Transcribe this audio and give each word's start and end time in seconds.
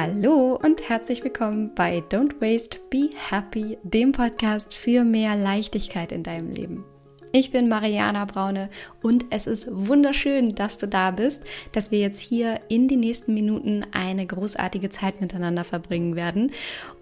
Hallo 0.00 0.56
und 0.62 0.88
herzlich 0.88 1.24
willkommen 1.24 1.72
bei 1.74 2.04
Don't 2.08 2.40
Waste, 2.40 2.78
Be 2.88 3.10
Happy, 3.30 3.78
dem 3.82 4.12
Podcast 4.12 4.72
für 4.72 5.02
mehr 5.02 5.34
Leichtigkeit 5.34 6.12
in 6.12 6.22
deinem 6.22 6.52
Leben. 6.52 6.84
Ich 7.32 7.50
bin 7.50 7.68
Mariana 7.68 8.24
Braune 8.24 8.70
und 9.02 9.24
es 9.30 9.48
ist 9.48 9.66
wunderschön, 9.68 10.54
dass 10.54 10.76
du 10.76 10.86
da 10.86 11.10
bist, 11.10 11.42
dass 11.72 11.90
wir 11.90 11.98
jetzt 11.98 12.20
hier 12.20 12.60
in 12.68 12.86
den 12.86 13.00
nächsten 13.00 13.34
Minuten 13.34 13.84
eine 13.90 14.24
großartige 14.24 14.88
Zeit 14.88 15.20
miteinander 15.20 15.64
verbringen 15.64 16.14
werden. 16.14 16.52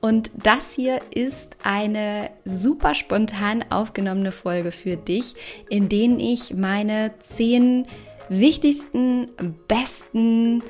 Und 0.00 0.30
das 0.42 0.72
hier 0.72 1.02
ist 1.14 1.58
eine 1.62 2.30
super 2.46 2.94
spontan 2.94 3.62
aufgenommene 3.68 4.32
Folge 4.32 4.72
für 4.72 4.96
dich, 4.96 5.34
in 5.68 5.90
denen 5.90 6.18
ich 6.18 6.54
meine 6.54 7.12
zehn 7.18 7.88
wichtigsten, 8.30 9.28
besten, 9.68 10.62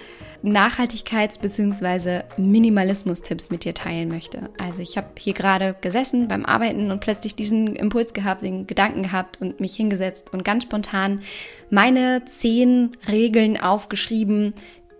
Nachhaltigkeits- 0.46 1.40
bzw. 1.40 2.22
Minimalismus-Tipps 2.36 3.50
mit 3.50 3.64
dir 3.64 3.74
teilen 3.74 4.08
möchte. 4.08 4.48
Also 4.58 4.80
ich 4.80 4.96
habe 4.96 5.08
hier 5.18 5.34
gerade 5.34 5.74
gesessen 5.80 6.28
beim 6.28 6.46
Arbeiten 6.46 6.92
und 6.92 7.00
plötzlich 7.00 7.34
diesen 7.34 7.74
Impuls 7.74 8.14
gehabt, 8.14 8.44
den 8.44 8.66
Gedanken 8.66 9.02
gehabt 9.02 9.40
und 9.40 9.58
mich 9.58 9.74
hingesetzt 9.74 10.32
und 10.32 10.44
ganz 10.44 10.62
spontan 10.62 11.20
meine 11.68 12.24
zehn 12.26 12.96
Regeln 13.08 13.60
aufgeschrieben, 13.60 14.54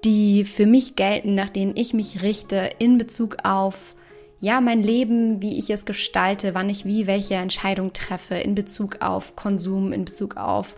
die 0.05 0.45
für 0.45 0.67
mich 0.67 0.97
gelten, 0.97 1.37
nach 1.37 1.49
denen 1.49 1.77
ich 1.77 1.95
mich 1.95 2.23
richte 2.23 2.71
in 2.81 2.99
Bezug 2.99 3.37
auf 3.45 3.95
ja, 4.41 4.61
mein 4.61 4.83
Leben, 4.83 5.41
wie 5.41 5.59
ich 5.59 5.71
es 5.71 5.87
gestalte, 5.87 6.55
wann 6.55 6.69
ich 6.69 6.85
wie 6.85 7.07
welche 7.07 7.35
Entscheidung 7.35 7.93
treffe 7.93 8.35
in 8.35 8.55
Bezug 8.55 9.01
auf 9.01 9.35
Konsum, 9.35 9.93
in 9.93 10.05
Bezug 10.05 10.37
auf 10.37 10.77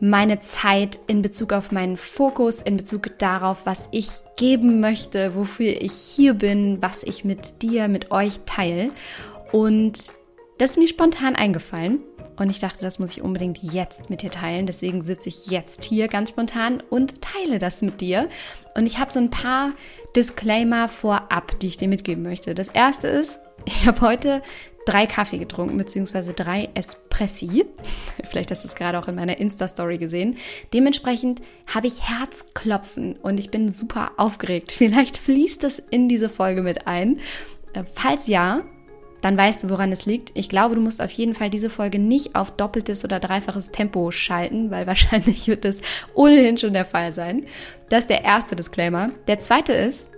meine 0.00 0.40
Zeit 0.40 0.98
in 1.06 1.22
Bezug 1.22 1.52
auf 1.52 1.72
meinen 1.72 1.96
Fokus, 1.96 2.60
in 2.60 2.76
Bezug 2.76 3.18
darauf, 3.18 3.66
was 3.66 3.88
ich 3.90 4.08
geben 4.36 4.80
möchte, 4.80 5.34
wofür 5.34 5.80
ich 5.80 5.92
hier 5.92 6.34
bin, 6.34 6.82
was 6.82 7.02
ich 7.02 7.24
mit 7.24 7.62
dir, 7.62 7.88
mit 7.88 8.10
euch 8.10 8.40
teile. 8.46 8.90
Und 9.52 10.12
das 10.58 10.72
ist 10.72 10.78
mir 10.78 10.88
spontan 10.88 11.36
eingefallen. 11.36 12.00
Und 12.36 12.50
ich 12.50 12.58
dachte, 12.58 12.82
das 12.82 12.98
muss 12.98 13.12
ich 13.12 13.22
unbedingt 13.22 13.58
jetzt 13.62 14.10
mit 14.10 14.22
dir 14.22 14.30
teilen. 14.30 14.66
Deswegen 14.66 15.02
sitze 15.02 15.28
ich 15.28 15.46
jetzt 15.46 15.84
hier 15.84 16.08
ganz 16.08 16.30
spontan 16.30 16.82
und 16.90 17.22
teile 17.22 17.60
das 17.60 17.80
mit 17.80 18.00
dir. 18.00 18.28
Und 18.76 18.86
ich 18.86 18.98
habe 18.98 19.12
so 19.12 19.20
ein 19.20 19.30
paar 19.30 19.72
Disclaimer 20.16 20.88
vorab, 20.88 21.58
die 21.60 21.68
ich 21.68 21.76
dir 21.76 21.88
mitgeben 21.88 22.24
möchte. 22.24 22.54
Das 22.54 22.68
erste 22.68 23.06
ist, 23.06 23.38
ich 23.66 23.86
habe 23.86 24.00
heute 24.00 24.42
drei 24.86 25.06
Kaffee 25.06 25.38
getrunken, 25.38 25.76
beziehungsweise 25.76 26.34
drei 26.34 26.68
Espressi. 26.74 27.64
Vielleicht 28.30 28.50
hast 28.50 28.64
du 28.64 28.68
es 28.68 28.74
gerade 28.74 28.98
auch 28.98 29.08
in 29.08 29.14
meiner 29.14 29.38
Insta-Story 29.38 29.98
gesehen. 29.98 30.36
Dementsprechend 30.72 31.42
habe 31.72 31.86
ich 31.86 32.02
Herzklopfen 32.02 33.16
und 33.16 33.38
ich 33.38 33.50
bin 33.50 33.72
super 33.72 34.12
aufgeregt. 34.16 34.72
Vielleicht 34.76 35.16
fließt 35.16 35.64
es 35.64 35.78
in 35.78 36.08
diese 36.08 36.28
Folge 36.28 36.62
mit 36.62 36.86
ein. 36.86 37.20
Äh, 37.72 37.84
falls 37.94 38.26
ja, 38.26 38.62
dann 39.24 39.38
weißt 39.38 39.62
du, 39.64 39.70
woran 39.70 39.90
es 39.90 40.04
liegt. 40.04 40.32
Ich 40.34 40.50
glaube, 40.50 40.74
du 40.74 40.82
musst 40.82 41.00
auf 41.00 41.10
jeden 41.10 41.34
Fall 41.34 41.48
diese 41.48 41.70
Folge 41.70 41.98
nicht 41.98 42.34
auf 42.34 42.50
doppeltes 42.50 43.04
oder 43.06 43.20
dreifaches 43.20 43.70
Tempo 43.70 44.10
schalten, 44.10 44.70
weil 44.70 44.86
wahrscheinlich 44.86 45.48
wird 45.48 45.64
es 45.64 45.80
ohnehin 46.12 46.58
schon 46.58 46.74
der 46.74 46.84
Fall 46.84 47.12
sein. 47.12 47.46
Das 47.88 48.00
ist 48.00 48.10
der 48.10 48.22
erste 48.22 48.54
Disclaimer. 48.54 49.10
Der 49.26 49.38
zweite 49.38 49.72
ist, 49.72 50.10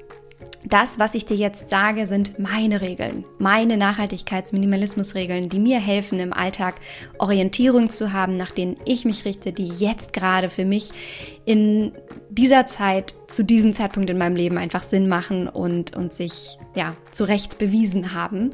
das, 0.64 0.98
was 0.98 1.14
ich 1.14 1.24
dir 1.24 1.36
jetzt 1.36 1.70
sage, 1.70 2.06
sind 2.06 2.38
meine 2.38 2.80
Regeln, 2.80 3.24
meine 3.38 3.76
Nachhaltigkeits-Minimalismus-Regeln, 3.76 5.48
die 5.48 5.58
mir 5.58 5.78
helfen, 5.78 6.18
im 6.18 6.32
Alltag 6.32 6.76
Orientierung 7.18 7.88
zu 7.88 8.12
haben, 8.12 8.36
nach 8.36 8.50
denen 8.50 8.76
ich 8.84 9.04
mich 9.04 9.24
richte, 9.24 9.52
die 9.52 9.68
jetzt 9.68 10.12
gerade 10.12 10.48
für 10.48 10.64
mich 10.64 10.90
in 11.44 11.92
dieser 12.30 12.66
Zeit, 12.66 13.14
zu 13.28 13.44
diesem 13.44 13.72
Zeitpunkt 13.72 14.10
in 14.10 14.18
meinem 14.18 14.36
Leben 14.36 14.58
einfach 14.58 14.82
Sinn 14.82 15.08
machen 15.08 15.48
und, 15.48 15.96
und 15.96 16.12
sich, 16.12 16.58
ja, 16.74 16.96
zu 17.12 17.24
Recht 17.24 17.58
bewiesen 17.58 18.12
haben. 18.12 18.50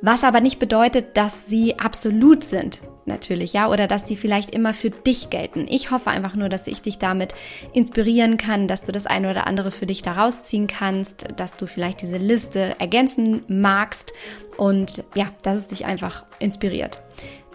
Was 0.00 0.24
aber 0.24 0.40
nicht 0.40 0.58
bedeutet, 0.58 1.16
dass 1.16 1.46
sie 1.46 1.78
absolut 1.78 2.44
sind, 2.44 2.80
natürlich, 3.08 3.52
ja, 3.52 3.68
oder 3.68 3.88
dass 3.88 4.06
sie 4.06 4.16
vielleicht 4.16 4.54
immer 4.54 4.72
für 4.72 4.90
dich 4.90 5.30
gelten. 5.30 5.66
Ich 5.68 5.90
hoffe 5.90 6.10
einfach 6.10 6.36
nur, 6.36 6.48
dass 6.48 6.68
ich 6.68 6.80
dich 6.80 6.98
damit 6.98 7.34
inspirieren 7.72 8.36
kann, 8.36 8.68
dass 8.68 8.84
du 8.84 8.92
das 8.92 9.06
eine 9.06 9.30
oder 9.30 9.46
andere 9.46 9.72
für 9.72 9.86
dich 9.86 10.02
daraus 10.02 10.44
ziehen 10.44 10.68
kannst, 10.68 11.26
dass 11.36 11.56
du 11.56 11.66
vielleicht 11.66 12.02
diese 12.02 12.18
Liste 12.18 12.76
ergänzen 12.78 13.42
magst 13.48 14.12
und 14.56 15.02
ja, 15.14 15.32
dass 15.42 15.56
es 15.56 15.68
dich 15.68 15.86
einfach 15.86 16.24
inspiriert. 16.38 17.02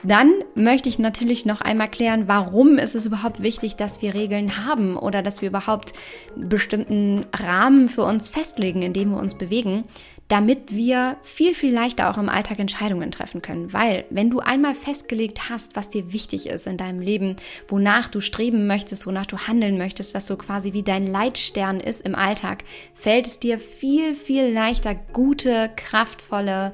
Dann 0.04 0.32
möchte 0.54 0.90
ich 0.90 1.00
natürlich 1.00 1.46
noch 1.46 1.62
einmal 1.62 1.90
klären, 1.90 2.28
warum 2.28 2.78
ist 2.78 2.94
es 2.94 3.06
überhaupt 3.06 3.42
wichtig, 3.42 3.78
dass 3.78 4.02
wir 4.02 4.14
Regeln 4.14 4.66
haben 4.66 4.98
oder 4.98 5.22
dass 5.22 5.42
wir 5.42 5.48
überhaupt 5.48 5.94
bestimmten 6.36 7.26
Rahmen 7.34 7.88
für 7.88 8.04
uns 8.04 8.30
festlegen, 8.30 8.82
in 8.82 8.92
dem 8.92 9.12
wir 9.12 9.18
uns 9.18 9.36
bewegen 9.36 9.86
damit 10.34 10.74
wir 10.76 11.18
viel, 11.22 11.54
viel 11.54 11.72
leichter 11.72 12.10
auch 12.10 12.18
im 12.18 12.28
Alltag 12.28 12.58
Entscheidungen 12.58 13.12
treffen 13.12 13.44
können. 13.44 13.72
Weil 13.72 14.06
wenn 14.10 14.32
du 14.32 14.40
einmal 14.40 14.74
festgelegt 14.74 15.48
hast, 15.48 15.76
was 15.76 15.90
dir 15.90 16.12
wichtig 16.12 16.48
ist 16.50 16.66
in 16.66 16.76
deinem 16.76 17.02
Leben, 17.02 17.36
wonach 17.68 18.08
du 18.08 18.20
streben 18.20 18.66
möchtest, 18.66 19.06
wonach 19.06 19.28
du 19.28 19.38
handeln 19.38 19.78
möchtest, 19.78 20.16
was 20.16 20.26
so 20.26 20.36
quasi 20.36 20.74
wie 20.74 20.82
dein 20.82 21.06
Leitstern 21.06 21.80
ist 21.80 22.02
im 22.02 22.16
Alltag, 22.16 22.64
fällt 22.96 23.28
es 23.28 23.40
dir 23.40 23.60
viel, 23.60 24.16
viel 24.16 24.52
leichter, 24.52 24.96
gute, 24.96 25.70
kraftvolle, 25.76 26.74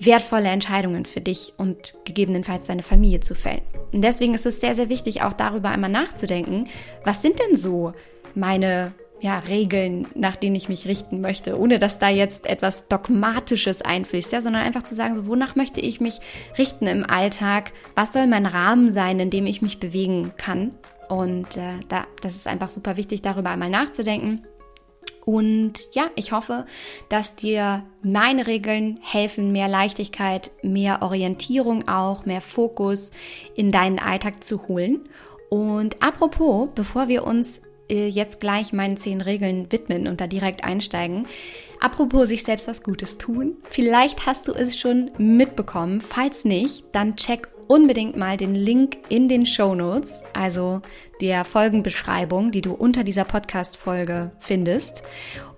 wertvolle 0.00 0.48
Entscheidungen 0.48 1.04
für 1.04 1.20
dich 1.20 1.52
und 1.56 1.94
gegebenenfalls 2.04 2.66
deine 2.66 2.82
Familie 2.82 3.20
zu 3.20 3.36
fällen. 3.36 3.62
Und 3.92 4.02
deswegen 4.02 4.34
ist 4.34 4.44
es 4.44 4.58
sehr, 4.58 4.74
sehr 4.74 4.88
wichtig, 4.88 5.22
auch 5.22 5.34
darüber 5.34 5.68
einmal 5.68 5.88
nachzudenken, 5.88 6.68
was 7.04 7.22
sind 7.22 7.38
denn 7.38 7.56
so 7.56 7.92
meine 8.34 8.92
ja, 9.20 9.38
Regeln, 9.40 10.06
nach 10.14 10.36
denen 10.36 10.54
ich 10.54 10.68
mich 10.68 10.86
richten 10.86 11.20
möchte, 11.20 11.58
ohne 11.58 11.78
dass 11.78 11.98
da 11.98 12.08
jetzt 12.08 12.46
etwas 12.46 12.88
Dogmatisches 12.88 13.82
einfließt, 13.82 14.32
ja, 14.32 14.40
sondern 14.40 14.62
einfach 14.62 14.84
zu 14.84 14.94
sagen, 14.94 15.16
so, 15.16 15.26
wonach 15.26 15.56
möchte 15.56 15.80
ich 15.80 16.00
mich 16.00 16.20
richten 16.56 16.86
im 16.86 17.08
Alltag? 17.08 17.72
Was 17.94 18.12
soll 18.12 18.26
mein 18.26 18.46
Rahmen 18.46 18.90
sein, 18.90 19.18
in 19.18 19.30
dem 19.30 19.46
ich 19.46 19.62
mich 19.62 19.80
bewegen 19.80 20.32
kann? 20.36 20.72
Und 21.08 21.56
äh, 21.56 21.72
da, 21.88 22.06
das 22.22 22.36
ist 22.36 22.46
einfach 22.46 22.70
super 22.70 22.96
wichtig, 22.96 23.22
darüber 23.22 23.50
einmal 23.50 23.70
nachzudenken. 23.70 24.44
Und 25.24 25.74
ja, 25.92 26.10
ich 26.14 26.32
hoffe, 26.32 26.64
dass 27.10 27.36
dir 27.36 27.84
meine 28.02 28.46
Regeln 28.46 28.98
helfen, 29.02 29.52
mehr 29.52 29.68
Leichtigkeit, 29.68 30.50
mehr 30.62 31.02
Orientierung 31.02 31.86
auch, 31.86 32.24
mehr 32.24 32.40
Fokus 32.40 33.10
in 33.54 33.70
deinen 33.70 33.98
Alltag 33.98 34.42
zu 34.42 34.68
holen. 34.68 35.06
Und 35.50 36.02
apropos, 36.02 36.70
bevor 36.74 37.08
wir 37.08 37.24
uns 37.24 37.60
jetzt 37.88 38.40
gleich 38.40 38.72
meinen 38.72 38.96
zehn 38.96 39.20
Regeln 39.20 39.70
widmen 39.70 40.06
und 40.06 40.20
da 40.20 40.26
direkt 40.26 40.64
einsteigen. 40.64 41.26
Apropos 41.80 42.28
sich 42.28 42.42
selbst 42.42 42.68
was 42.68 42.82
Gutes 42.82 43.18
tun. 43.18 43.56
Vielleicht 43.70 44.26
hast 44.26 44.48
du 44.48 44.52
es 44.52 44.78
schon 44.78 45.10
mitbekommen. 45.16 46.00
Falls 46.00 46.44
nicht, 46.44 46.84
dann 46.92 47.16
check 47.16 47.48
unbedingt 47.68 48.16
mal 48.16 48.36
den 48.36 48.54
Link 48.54 48.96
in 49.08 49.28
den 49.28 49.46
Show 49.46 49.74
Notes, 49.74 50.24
also 50.32 50.80
der 51.20 51.44
Folgenbeschreibung, 51.44 52.50
die 52.50 52.62
du 52.62 52.72
unter 52.72 53.04
dieser 53.04 53.24
Podcast-Folge 53.24 54.32
findest. 54.40 55.02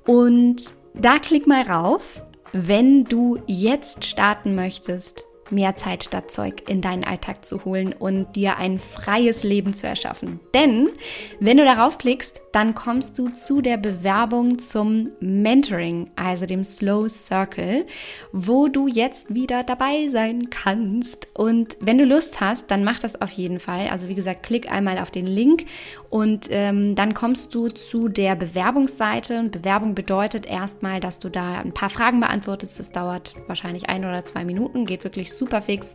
Und 0.07 0.73
da 0.95 1.19
klick 1.19 1.47
mal 1.47 1.63
rauf, 1.63 2.23
wenn 2.53 3.05
du 3.05 3.39
jetzt 3.47 4.05
starten 4.05 4.55
möchtest 4.55 5.30
mehr 5.53 5.75
Zeit 5.75 6.05
statt 6.05 6.31
Zeug 6.31 6.69
in 6.69 6.81
deinen 6.81 7.05
Alltag 7.05 7.45
zu 7.45 7.65
holen 7.65 7.93
und 7.93 8.37
dir 8.37 8.57
ein 8.57 8.79
freies 8.79 9.43
Leben 9.43 9.73
zu 9.73 9.87
erschaffen. 9.87 10.41
Denn 10.55 10.91
wenn 11.39 11.57
du 11.57 11.65
darauf 11.65 11.99
klickst, 11.99 12.41
dann 12.53 12.75
kommst 12.75 13.19
du 13.19 13.29
zu 13.29 13.61
der 13.61 13.77
Bewerbung 13.77 14.59
zum 14.59 15.11
Mentoring, 15.21 16.11
also 16.17 16.47
dem 16.47 16.65
Slow 16.65 17.09
Circle, 17.09 17.87
wo 18.33 18.69
du 18.69 18.89
jetzt 18.89 19.33
wieder 19.33 19.63
dabei 19.63 20.09
sein 20.09 20.51
kannst. 20.51 21.29
Und 21.35 21.77
wenn 21.81 21.99
du 21.99 22.05
Lust 22.05 22.41
hast, 22.41 22.71
dann 22.71 22.83
mach 22.83 22.99
das 22.99 23.21
auf 23.21 23.31
jeden 23.31 23.61
Fall. 23.61 23.89
Also 23.89 24.09
wie 24.09 24.15
gesagt, 24.15 24.43
klick 24.43 24.71
einmal 24.71 24.99
auf 24.99 25.11
den 25.11 25.27
Link 25.27 25.67
und 26.11 26.49
ähm, 26.51 26.97
dann 26.97 27.15
kommst 27.15 27.55
du 27.55 27.69
zu 27.69 28.09
der 28.09 28.35
Bewerbungsseite. 28.35 29.39
Und 29.39 29.53
Bewerbung 29.53 29.95
bedeutet 29.95 30.45
erstmal, 30.45 30.99
dass 30.99 31.21
du 31.21 31.29
da 31.29 31.61
ein 31.61 31.73
paar 31.73 31.89
Fragen 31.89 32.19
beantwortest. 32.19 32.81
Das 32.81 32.91
dauert 32.91 33.37
wahrscheinlich 33.47 33.89
ein 33.89 34.05
oder 34.05 34.25
zwei 34.25 34.45
Minuten, 34.45 34.87
geht 34.87 35.05
wirklich 35.05 35.33
super 35.33 35.63
fix. 35.63 35.95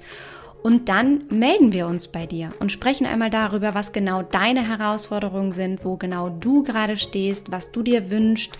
Und 0.63 0.87
dann 0.89 1.25
melden 1.29 1.73
wir 1.73 1.85
uns 1.85 2.07
bei 2.07 2.25
dir 2.25 2.53
und 2.59 2.71
sprechen 2.71 3.05
einmal 3.05 3.29
darüber, 3.29 3.75
was 3.75 3.91
genau 3.91 4.23
deine 4.23 4.67
Herausforderungen 4.67 5.51
sind, 5.51 5.83
wo 5.83 5.97
genau 5.97 6.29
du 6.29 6.63
gerade 6.63 6.97
stehst, 6.97 7.51
was 7.51 7.71
du 7.71 7.83
dir 7.83 8.09
wünschst, 8.09 8.57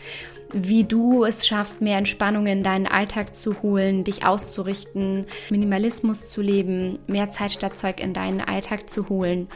wie 0.54 0.84
du 0.84 1.24
es 1.24 1.48
schaffst, 1.48 1.82
mehr 1.82 1.98
Entspannung 1.98 2.46
in 2.46 2.64
deinen 2.64 2.86
Alltag 2.86 3.34
zu 3.34 3.64
holen, 3.64 4.04
dich 4.04 4.24
auszurichten, 4.24 5.26
Minimalismus 5.50 6.30
zu 6.30 6.42
leben, 6.42 7.00
mehr 7.08 7.32
Zeit 7.32 7.54
statt 7.54 7.76
Zeug 7.76 8.00
in 8.00 8.14
deinen 8.14 8.42
Alltag 8.42 8.88
zu 8.88 9.10
holen 9.10 9.48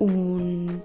und 0.00 0.82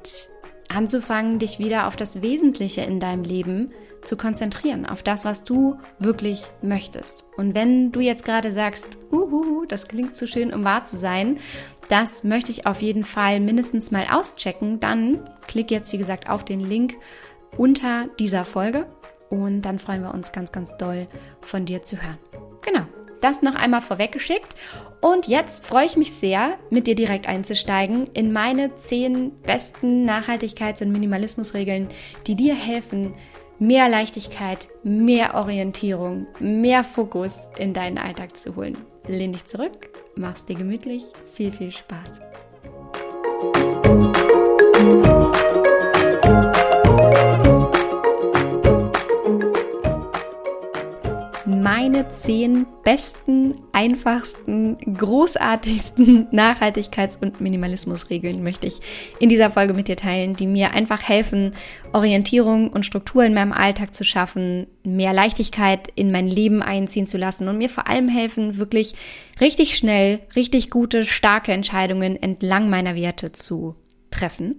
anzufangen, 0.69 1.39
dich 1.39 1.59
wieder 1.59 1.87
auf 1.87 1.95
das 1.95 2.21
Wesentliche 2.21 2.81
in 2.81 2.99
deinem 2.99 3.23
Leben 3.23 3.71
zu 4.03 4.17
konzentrieren, 4.17 4.85
auf 4.85 5.03
das, 5.03 5.25
was 5.25 5.43
du 5.43 5.77
wirklich 5.99 6.47
möchtest. 6.61 7.25
Und 7.35 7.55
wenn 7.55 7.91
du 7.91 7.99
jetzt 7.99 8.25
gerade 8.25 8.51
sagst, 8.51 8.85
uhu, 9.11 9.65
das 9.65 9.87
klingt 9.87 10.15
zu 10.15 10.27
schön, 10.27 10.53
um 10.53 10.63
wahr 10.63 10.85
zu 10.85 10.97
sein, 10.97 11.39
das 11.89 12.23
möchte 12.23 12.51
ich 12.51 12.65
auf 12.65 12.81
jeden 12.81 13.03
Fall 13.03 13.39
mindestens 13.39 13.91
mal 13.91 14.05
auschecken, 14.11 14.79
dann 14.79 15.29
klick 15.47 15.71
jetzt, 15.71 15.93
wie 15.93 15.97
gesagt, 15.97 16.29
auf 16.29 16.43
den 16.43 16.59
Link 16.59 16.95
unter 17.57 18.07
dieser 18.19 18.45
Folge 18.45 18.87
Und 19.29 19.63
dann 19.63 19.79
freuen 19.79 20.03
wir 20.03 20.13
uns 20.13 20.31
ganz, 20.31 20.51
ganz 20.51 20.77
doll 20.77 21.07
von 21.41 21.65
dir 21.65 21.83
zu 21.83 21.97
hören. 22.01 22.17
Genau, 22.61 22.85
das 23.21 23.41
noch 23.41 23.55
einmal 23.55 23.81
vorweggeschickt. 23.81 24.55
Und 24.99 25.27
jetzt 25.27 25.65
freue 25.65 25.85
ich 25.85 25.95
mich 25.95 26.13
sehr, 26.13 26.57
mit 26.69 26.87
dir 26.87 26.95
direkt 26.95 27.27
einzusteigen 27.27 28.07
in 28.13 28.33
meine 28.33 28.75
zehn 28.75 29.31
besten 29.43 30.09
Nachhaltigkeits- 30.09 30.81
und 30.81 30.91
Minimalismusregeln, 30.91 31.87
die 32.25 32.35
dir 32.35 32.55
helfen, 32.55 33.13
mehr 33.59 33.89
Leichtigkeit, 33.89 34.67
mehr 34.83 35.35
Orientierung, 35.35 36.27
mehr 36.39 36.83
Fokus 36.83 37.47
in 37.57 37.73
deinen 37.73 37.97
Alltag 37.97 38.35
zu 38.35 38.55
holen. 38.55 38.77
Lehn 39.07 39.31
dich 39.31 39.45
zurück, 39.45 39.89
mach's 40.15 40.45
dir 40.45 40.55
gemütlich, 40.55 41.03
viel, 41.33 41.51
viel 41.51 41.71
Spaß. 41.71 42.19
Meine 51.67 52.07
zehn 52.07 52.65
besten, 52.85 53.55
einfachsten, 53.73 54.77
großartigsten 54.77 56.27
Nachhaltigkeits- 56.31 57.21
und 57.21 57.41
Minimalismusregeln 57.41 58.41
möchte 58.41 58.67
ich 58.67 58.79
in 59.19 59.27
dieser 59.27 59.51
Folge 59.51 59.73
mit 59.73 59.89
dir 59.89 59.97
teilen, 59.97 60.37
die 60.37 60.47
mir 60.47 60.71
einfach 60.71 61.03
helfen, 61.03 61.55
Orientierung 61.91 62.69
und 62.69 62.85
Struktur 62.85 63.25
in 63.25 63.33
meinem 63.33 63.51
Alltag 63.51 63.93
zu 63.93 64.05
schaffen, 64.05 64.67
mehr 64.85 65.11
Leichtigkeit 65.11 65.89
in 65.95 66.09
mein 66.09 66.29
Leben 66.29 66.61
einziehen 66.61 67.05
zu 67.05 67.17
lassen 67.17 67.49
und 67.49 67.57
mir 67.57 67.67
vor 67.67 67.89
allem 67.89 68.07
helfen, 68.07 68.57
wirklich 68.57 68.95
richtig 69.41 69.75
schnell, 69.75 70.21
richtig 70.37 70.69
gute, 70.69 71.03
starke 71.03 71.51
Entscheidungen 71.51 72.15
entlang 72.15 72.69
meiner 72.69 72.95
Werte 72.95 73.33
zu 73.33 73.75
treffen. 74.09 74.55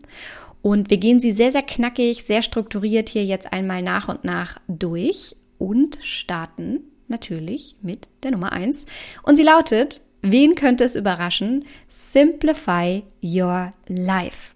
Und 0.61 0.91
wir 0.91 0.99
gehen 0.99 1.21
sie 1.21 1.33
sehr, 1.33 1.53
sehr 1.53 1.63
knackig, 1.63 2.25
sehr 2.25 2.43
strukturiert 2.43 3.09
hier 3.09 3.25
jetzt 3.25 3.51
einmal 3.51 3.81
nach 3.81 4.11
und 4.11 4.25
nach 4.25 4.59
durch 4.69 5.35
und 5.57 5.97
starten 6.03 6.83
natürlich 7.09 7.77
mit 7.83 8.09
der 8.23 8.33
Nummer 8.33 8.53
1. 8.53 8.87
Und 9.23 9.37
sie 9.37 9.43
lautet, 9.43 10.01
wen 10.23 10.55
könnte 10.55 10.85
es 10.85 10.97
überraschen? 10.97 11.65
Simplify 11.89 13.03
your 13.23 13.71
life. 13.87 14.55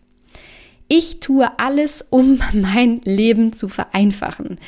Ich 0.88 1.20
tue 1.20 1.48
alles, 1.58 2.06
um 2.10 2.38
mein 2.52 3.00
Leben 3.04 3.52
zu 3.52 3.68
vereinfachen. 3.68 4.58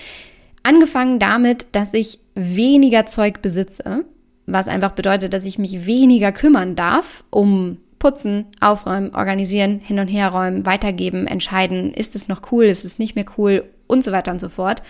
Angefangen 0.62 1.18
damit, 1.18 1.66
dass 1.72 1.92
ich 1.92 2.18
weniger 2.34 3.06
Zeug 3.06 3.42
besitze, 3.42 4.04
was 4.46 4.68
einfach 4.68 4.92
bedeutet, 4.92 5.32
dass 5.32 5.44
ich 5.44 5.58
mich 5.58 5.86
weniger 5.86 6.32
kümmern 6.32 6.76
darf 6.76 7.24
um 7.30 7.78
Putzen, 7.98 8.46
Aufräumen, 8.60 9.14
Organisieren, 9.14 9.78
hin 9.78 9.98
und 9.98 10.08
her 10.08 10.28
räumen, 10.28 10.66
weitergeben, 10.66 11.26
entscheiden, 11.26 11.94
ist 11.94 12.14
es 12.14 12.28
noch 12.28 12.52
cool, 12.52 12.64
ist 12.64 12.84
es 12.84 12.98
nicht 12.98 13.14
mehr 13.16 13.24
cool 13.38 13.64
und 13.86 14.04
so 14.04 14.12
weiter 14.12 14.30
und 14.30 14.40
so 14.40 14.50
fort. 14.50 14.82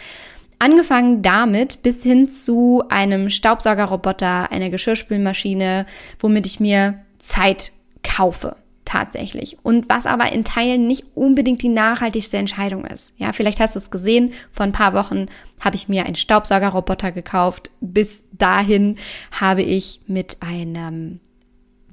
Angefangen 0.58 1.22
damit 1.22 1.82
bis 1.82 2.02
hin 2.02 2.28
zu 2.28 2.84
einem 2.88 3.30
Staubsaugerroboter, 3.30 4.50
einer 4.50 4.70
Geschirrspülmaschine, 4.70 5.86
womit 6.18 6.46
ich 6.46 6.60
mir 6.60 7.00
Zeit 7.18 7.72
kaufe 8.02 8.56
tatsächlich. 8.84 9.56
Und 9.62 9.88
was 9.88 10.06
aber 10.06 10.30
in 10.32 10.44
Teilen 10.44 10.86
nicht 10.86 11.04
unbedingt 11.14 11.62
die 11.62 11.68
nachhaltigste 11.68 12.36
Entscheidung 12.36 12.84
ist. 12.84 13.14
Ja, 13.16 13.32
vielleicht 13.32 13.60
hast 13.60 13.74
du 13.74 13.78
es 13.78 13.90
gesehen, 13.90 14.32
vor 14.52 14.64
ein 14.64 14.72
paar 14.72 14.92
Wochen 14.92 15.26
habe 15.60 15.76
ich 15.76 15.88
mir 15.88 16.04
einen 16.04 16.16
Staubsaugerroboter 16.16 17.10
gekauft. 17.12 17.70
Bis 17.80 18.24
dahin 18.32 18.98
habe 19.32 19.62
ich 19.62 20.00
mit 20.06 20.36
einem 20.40 21.20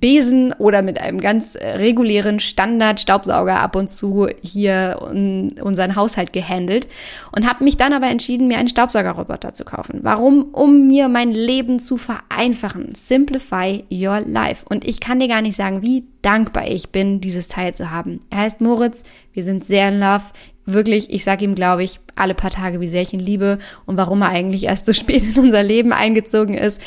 Besen 0.02 0.52
oder 0.58 0.82
mit 0.82 1.00
einem 1.00 1.22
ganz 1.22 1.54
äh, 1.56 1.78
regulären 1.78 2.40
Standard-Staubsauger 2.40 3.60
ab 3.60 3.76
und 3.76 3.88
zu 3.88 4.28
hier 4.42 4.98
unseren 5.00 5.96
Haushalt 5.96 6.34
gehandelt 6.34 6.88
und 7.34 7.48
habe 7.48 7.64
mich 7.64 7.78
dann 7.78 7.94
aber 7.94 8.08
entschieden, 8.08 8.48
mir 8.48 8.58
einen 8.58 8.68
Staubsaugerroboter 8.68 9.54
zu 9.54 9.64
kaufen. 9.64 10.00
Warum? 10.02 10.46
Um 10.52 10.88
mir 10.88 11.08
mein 11.08 11.32
Leben 11.32 11.78
zu 11.80 11.98
vereinfachen. 11.98 12.96
Simplify 12.96 13.84
your 13.92 14.22
life. 14.22 14.66
Und 14.68 14.86
ich 14.86 15.00
kann 15.00 15.20
dir 15.20 15.28
gar 15.28 15.44
nicht 15.44 15.56
sagen, 15.56 15.84
wie 15.84 16.04
dankbar 16.24 16.68
ich 16.68 16.90
bin, 16.90 17.22
dieses 17.22 17.48
Teil 17.48 17.74
zu 17.74 17.92
haben. 17.92 18.22
Er 18.32 18.40
heißt 18.40 18.60
Moritz. 18.60 19.04
Wir 19.34 19.44
sind 19.44 19.64
sehr 19.64 19.90
in 19.90 20.00
Love. 20.00 20.24
Wirklich, 20.66 21.12
ich 21.12 21.24
sage 21.24 21.46
ihm, 21.46 21.56
glaube 21.56 21.84
ich, 21.84 22.00
alle 22.16 22.34
paar 22.34 22.52
Tage, 22.52 22.80
wie 22.82 22.88
sehr 22.88 23.02
ich 23.02 23.14
ihn 23.14 23.20
liebe 23.20 23.60
und 23.86 23.98
warum 23.98 24.22
er 24.22 24.30
eigentlich 24.30 24.64
erst 24.66 24.88
so 24.88 24.94
spät 24.94 25.24
in 25.24 25.44
unser 25.44 25.62
Leben 25.62 25.94
eingezogen 25.94 26.56
ist. 26.56 26.82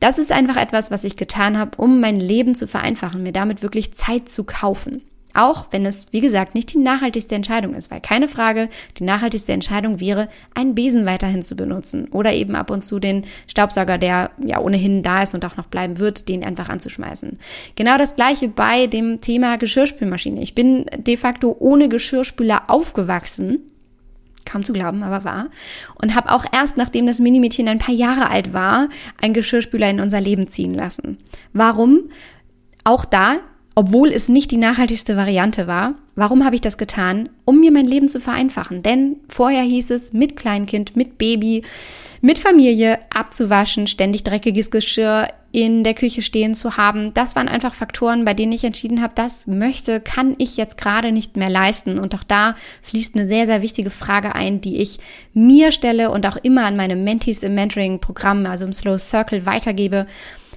Das 0.00 0.18
ist 0.18 0.32
einfach 0.32 0.56
etwas, 0.56 0.90
was 0.90 1.04
ich 1.04 1.16
getan 1.16 1.58
habe, 1.58 1.76
um 1.76 2.00
mein 2.00 2.16
Leben 2.16 2.54
zu 2.54 2.66
vereinfachen, 2.66 3.22
mir 3.22 3.32
damit 3.32 3.62
wirklich 3.62 3.92
Zeit 3.92 4.28
zu 4.30 4.44
kaufen. 4.44 5.02
Auch 5.32 5.68
wenn 5.70 5.86
es, 5.86 6.06
wie 6.10 6.20
gesagt, 6.20 6.54
nicht 6.54 6.72
die 6.74 6.78
nachhaltigste 6.78 7.34
Entscheidung 7.34 7.74
ist, 7.74 7.90
weil 7.90 8.00
keine 8.00 8.26
Frage, 8.26 8.68
die 8.98 9.04
nachhaltigste 9.04 9.52
Entscheidung 9.52 10.00
wäre, 10.00 10.28
einen 10.54 10.74
Besen 10.74 11.06
weiterhin 11.06 11.42
zu 11.42 11.54
benutzen 11.54 12.08
oder 12.08 12.32
eben 12.32 12.56
ab 12.56 12.70
und 12.70 12.82
zu 12.82 12.98
den 12.98 13.26
Staubsauger, 13.46 13.96
der 13.96 14.32
ja 14.44 14.58
ohnehin 14.58 15.04
da 15.04 15.22
ist 15.22 15.34
und 15.34 15.44
auch 15.44 15.56
noch 15.56 15.66
bleiben 15.66 16.00
wird, 16.00 16.28
den 16.28 16.42
einfach 16.42 16.68
anzuschmeißen. 16.68 17.38
Genau 17.76 17.96
das 17.96 18.16
gleiche 18.16 18.48
bei 18.48 18.88
dem 18.88 19.20
Thema 19.20 19.56
Geschirrspülmaschine. 19.56 20.42
Ich 20.42 20.56
bin 20.56 20.86
de 20.96 21.16
facto 21.16 21.54
ohne 21.60 21.88
Geschirrspüler 21.88 22.64
aufgewachsen 22.68 23.69
kaum 24.44 24.64
zu 24.64 24.72
glauben, 24.72 25.02
aber 25.02 25.24
wahr. 25.24 25.48
Und 25.94 26.14
habe 26.14 26.32
auch 26.32 26.44
erst, 26.52 26.76
nachdem 26.76 27.06
das 27.06 27.18
Minimädchen 27.18 27.68
ein 27.68 27.78
paar 27.78 27.94
Jahre 27.94 28.30
alt 28.30 28.52
war, 28.52 28.88
einen 29.20 29.34
Geschirrspüler 29.34 29.90
in 29.90 30.00
unser 30.00 30.20
Leben 30.20 30.48
ziehen 30.48 30.74
lassen. 30.74 31.18
Warum? 31.52 32.10
Auch 32.84 33.04
da, 33.04 33.36
obwohl 33.74 34.08
es 34.08 34.28
nicht 34.28 34.50
die 34.50 34.56
nachhaltigste 34.56 35.16
Variante 35.16 35.66
war, 35.66 35.94
warum 36.14 36.44
habe 36.44 36.54
ich 36.54 36.60
das 36.60 36.78
getan? 36.78 37.28
Um 37.44 37.60
mir 37.60 37.72
mein 37.72 37.86
Leben 37.86 38.08
zu 38.08 38.20
vereinfachen. 38.20 38.82
Denn 38.82 39.16
vorher 39.28 39.62
hieß 39.62 39.90
es 39.90 40.12
mit 40.12 40.36
Kleinkind, 40.36 40.96
mit 40.96 41.18
Baby, 41.18 41.62
mit 42.20 42.38
Familie 42.38 42.98
abzuwaschen, 43.10 43.86
ständig 43.86 44.24
dreckiges 44.24 44.70
Geschirr 44.70 45.28
in 45.52 45.82
der 45.82 45.94
Küche 45.94 46.22
stehen 46.22 46.54
zu 46.54 46.76
haben. 46.76 47.12
Das 47.14 47.34
waren 47.34 47.48
einfach 47.48 47.74
Faktoren, 47.74 48.24
bei 48.24 48.34
denen 48.34 48.52
ich 48.52 48.64
entschieden 48.64 49.02
habe, 49.02 49.12
das 49.16 49.46
möchte, 49.46 50.00
kann 50.00 50.36
ich 50.38 50.56
jetzt 50.56 50.78
gerade 50.78 51.10
nicht 51.12 51.36
mehr 51.36 51.50
leisten. 51.50 51.98
Und 51.98 52.14
auch 52.14 52.22
da 52.22 52.54
fließt 52.82 53.16
eine 53.16 53.26
sehr, 53.26 53.46
sehr 53.46 53.62
wichtige 53.62 53.90
Frage 53.90 54.34
ein, 54.34 54.60
die 54.60 54.76
ich 54.76 54.98
mir 55.34 55.72
stelle 55.72 56.10
und 56.10 56.26
auch 56.26 56.36
immer 56.36 56.64
an 56.64 56.76
meine 56.76 56.96
Mentees 56.96 57.42
im 57.42 57.54
Mentoring-Programm, 57.54 58.46
also 58.46 58.64
im 58.64 58.72
Slow 58.72 58.98
Circle 58.98 59.46
weitergebe 59.46 60.06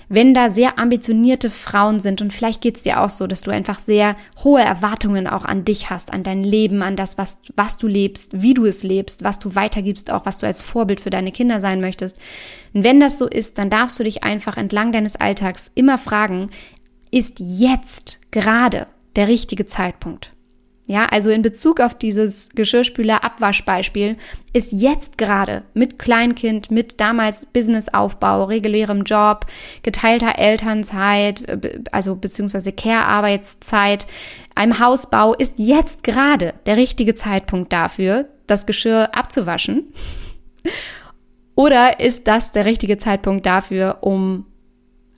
wenn 0.10 0.34
da 0.34 0.50
sehr 0.50 0.80
ambitionierte 0.80 1.50
Frauen 1.50 2.00
sind 2.00 2.22
und 2.22 2.32
vielleicht 2.34 2.62
geht 2.62 2.78
es 2.78 2.84
dir 2.84 3.02
auch 3.02 3.10
so, 3.10 3.28
dass 3.28 3.42
du 3.42 3.52
einfach 3.52 3.80
sehr 3.80 4.16
hohe 4.44 4.62
Erwartungen 4.62 5.28
auch 5.28 5.46
an 5.46 5.66
dich 5.66 5.90
hast, 5.90 6.12
an 6.12 6.24
dein 6.24 6.44
Leben, 6.44 6.82
an 6.82 6.96
das, 6.96 7.18
was, 7.18 7.40
was 7.56 7.78
du 7.78 7.88
lebst, 7.88 8.42
wie 8.42 8.54
du 8.54 8.66
es 8.66 8.84
lebst, 8.84 9.24
was 9.24 9.40
du 9.40 9.56
weitergibst, 9.56 10.12
auch 10.12 10.26
was 10.26 10.40
du 10.40 10.46
als 10.46 10.62
Vorbild 10.62 11.00
für 11.00 11.10
deine 11.10 11.32
Kinder 11.32 11.60
sein 11.62 11.82
möchtest. 11.82 12.20
Und 12.74 12.84
wenn 12.84 13.00
das 13.00 13.18
so 13.18 13.28
ist, 13.28 13.58
dann 13.58 13.70
darfst 13.70 14.00
du 14.00 14.04
dich 14.04 14.24
einfach 14.24 14.58
entlang 14.58 14.92
deines 14.92 15.16
Alltags 15.16 15.72
immer 15.76 15.98
fragen, 15.98 16.50
ist 17.12 17.40
jetzt 17.40 18.20
gerade 18.32 18.88
der 19.16 19.28
richtige 19.28 19.66
Zeitpunkt? 19.66 20.34
Ja, 20.86 21.06
also 21.06 21.30
in 21.30 21.42
Bezug 21.42 21.80
auf 21.80 21.98
dieses 21.98 22.50
Geschirrspüler-Abwaschbeispiel 22.56 24.18
ist 24.52 24.74
jetzt 24.74 25.18
gerade 25.18 25.64
mit 25.74 25.98
Kleinkind, 25.98 26.72
mit 26.72 27.00
damals 27.00 27.46
Businessaufbau, 27.46 28.44
regulärem 28.44 29.02
Job, 29.02 29.46
geteilter 29.84 30.38
Elternzeit, 30.38 31.48
äh, 31.48 31.80
also 31.94 32.16
beziehungsweise 32.16 32.74
Care-Arbeitszeit, 32.74 34.08
einem 34.56 34.80
Hausbau 34.80 35.34
ist 35.34 35.54
jetzt 35.58 36.04
gerade 36.04 36.54
der 36.66 36.76
richtige 36.76 37.16
Zeitpunkt 37.16 37.72
dafür, 37.72 38.28
das 38.46 38.66
Geschirr 38.66 39.16
abzuwaschen? 39.16 39.88
Oder 41.56 42.02
ist 42.02 42.28
das 42.28 42.52
der 42.52 42.66
richtige 42.66 42.98
Zeitpunkt 42.98 43.46
dafür, 43.46 44.00
um 44.02 44.48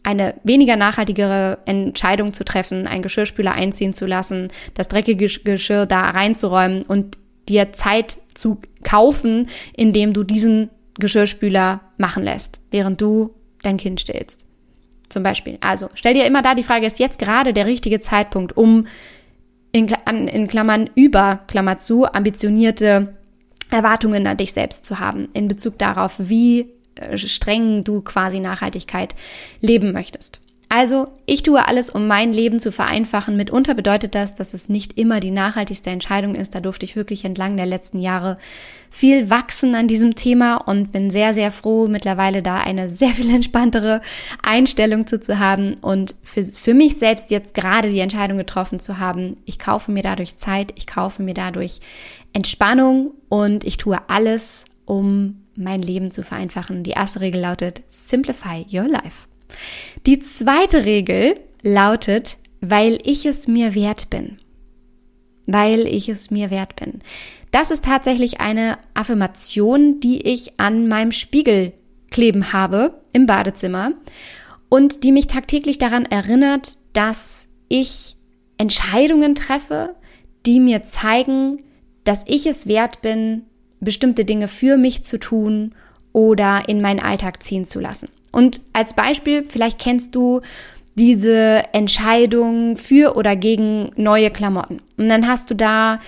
eine 0.06 0.36
weniger 0.44 0.76
nachhaltigere 0.76 1.58
Entscheidung 1.66 2.32
zu 2.32 2.46
treffen, 2.46 2.86
einen 2.86 3.02
Geschirrspüler 3.02 3.54
einziehen 3.54 3.92
zu 3.92 4.06
lassen, 4.06 4.50
das 4.76 4.88
dreckige 4.88 5.26
Geschirr 5.26 5.88
da 5.88 6.12
reinzuräumen 6.12 6.84
und 6.84 7.18
dir 7.50 7.72
Zeit 7.72 8.18
zu 8.34 8.60
kaufen, 8.84 9.50
indem 9.74 10.14
du 10.14 10.24
diesen 10.24 10.70
Geschirrspüler 11.00 11.82
machen 11.98 12.24
lässt, 12.24 12.62
während 12.72 13.02
du 13.02 13.34
dein 13.64 13.78
Kind 13.78 14.00
stillst. 14.00 14.46
Zum 15.10 15.24
Beispiel. 15.24 15.58
Also 15.62 15.90
stell 15.96 16.14
dir 16.14 16.26
immer 16.26 16.42
da 16.42 16.56
die 16.56 16.64
Frage, 16.64 16.86
ist 16.86 17.00
jetzt 17.00 17.20
gerade 17.20 17.54
der 17.54 17.66
richtige 17.66 18.00
Zeitpunkt, 18.00 18.56
um 18.56 18.88
in, 19.72 19.88
in 19.88 20.48
Klammern 20.48 20.90
über, 20.96 21.42
Klammer 21.48 21.80
zu, 21.80 22.06
ambitionierte 22.06 23.16
Erwartungen 23.72 24.28
an 24.28 24.38
dich 24.38 24.54
selbst 24.54 24.86
zu 24.86 25.00
haben 25.00 25.30
in 25.34 25.48
Bezug 25.48 25.80
darauf, 25.80 26.16
wie 26.20 26.75
streng 27.16 27.84
du 27.84 28.02
quasi 28.02 28.40
Nachhaltigkeit 28.40 29.16
leben 29.62 29.92
möchtest. 29.92 30.42
Also, 30.68 31.08
ich 31.28 31.44
tue 31.44 31.66
alles, 31.66 31.90
um 31.90 32.08
mein 32.08 32.34
Leben 32.34 32.60
zu 32.60 32.72
vereinfachen. 32.72 33.38
Mitunter 33.38 33.75
bedeutet 33.75 34.16
das, 34.16 34.34
dass 34.34 34.54
es 34.54 34.68
nicht 34.68 34.98
immer 34.98 35.20
die 35.20 35.32
nachhaltigste 35.32 35.92
Entscheidung 35.92 36.34
ist. 36.34 36.56
Da 36.56 36.60
durfte 36.60 36.86
ich 36.86 36.96
wirklich 36.96 37.24
entlang 37.24 37.56
der 37.56 37.68
letzten 37.68 38.02
Jahre 38.02 38.38
viel 38.90 39.30
wachsen 39.30 39.75
an 39.75 39.88
diesem 39.88 40.16
Thema 40.16 40.56
und 40.56 40.92
bin 40.92 41.12
sehr, 41.12 41.34
sehr 41.34 41.52
froh, 41.52 41.88
mittlerweile 41.88 42.42
da 42.42 42.58
eine 42.58 42.90
sehr 42.90 43.10
viel 43.10 43.34
entspanntere 43.34 44.02
Einstellung 44.42 45.06
zu, 45.06 45.20
zu 45.22 45.40
haben 45.40 45.75
und 45.75 46.16
für, 46.24 46.44
für 46.44 46.74
mich 46.74 46.98
selbst 46.98 47.30
jetzt 47.30 47.54
gerade 47.54 47.92
die 47.92 48.00
Entscheidung 48.00 48.38
getroffen 48.38 48.80
zu 48.80 48.98
haben. 48.98 49.38
Ich 49.46 49.60
kaufe 49.60 49.92
mir 49.92 50.04
dadurch 50.04 50.36
Zeit, 50.38 50.74
ich 50.75 50.88
kaufe 50.88 51.22
mir 51.22 51.36
dadurch 51.36 51.80
Entspannung 52.34 53.14
und 53.30 53.64
ich 53.64 53.78
tue 53.78 53.98
alles, 54.10 54.66
um 54.86 55.45
mein 55.56 55.82
Leben 55.82 56.12
zu 56.12 56.24
vereinfachen. 56.24 56.84
Die 56.84 56.92
erste 56.92 57.22
Regel 57.22 57.42
lautet 57.42 57.84
Simplify 57.88 58.66
Your 58.72 58.88
Life. 58.88 59.28
Die 60.06 60.20
zweite 60.20 60.86
Regel 60.86 61.36
lautet, 61.62 62.38
weil 62.62 63.00
ich 63.04 63.26
es 63.26 63.48
mir 63.48 63.76
wert 63.76 64.10
bin. 64.10 64.38
Weil 65.48 65.88
ich 65.88 66.10
es 66.10 66.32
mir 66.32 66.50
wert 66.50 66.76
bin. 66.76 67.02
Das 67.52 67.72
ist 67.72 67.86
tatsächlich 67.86 68.42
eine 68.42 68.78
Affirmation, 68.94 70.00
die 70.00 70.22
ich 70.22 70.60
an 70.60 70.88
meinem 70.88 71.12
Spiegel 71.12 71.74
kleben 72.12 72.54
habe 72.54 73.02
im 73.14 73.26
Badezimmer 73.26 73.92
und 74.70 75.04
die 75.04 75.12
mich 75.12 75.28
tagtäglich 75.28 75.78
daran 75.78 76.06
erinnert, 76.06 76.78
dass 76.94 77.48
ich 77.68 78.16
Entscheidungen 78.58 79.36
treffe, 79.36 79.96
die 80.46 80.60
mir 80.60 80.84
zeigen, 80.84 81.64
dass 82.04 82.24
ich 82.28 82.46
es 82.46 82.68
wert 82.68 83.02
bin, 83.02 83.44
bestimmte 83.86 84.25
Dinge 84.25 84.50
für 84.50 84.75
mich 84.75 85.04
zu 85.04 85.18
tun 85.18 85.74
oder 86.12 86.68
in 86.68 86.82
meinen 86.82 87.00
Alltag 87.00 87.42
ziehen 87.42 87.63
zu 87.63 87.80
lassen. 87.80 88.10
Und 88.34 88.60
als 88.74 88.94
Beispiel, 88.94 89.46
vielleicht 89.48 89.80
kennst 89.80 90.13
du 90.13 90.42
diese 90.96 91.63
Entscheidung 91.74 92.75
für 92.77 93.15
oder 93.15 93.36
gegen 93.36 93.92
neue 93.96 94.32
Klamotten. 94.32 94.80
Und 94.98 95.10
dann 95.10 95.27
hast 95.27 95.50
du 95.50 95.56
da 95.56 96.00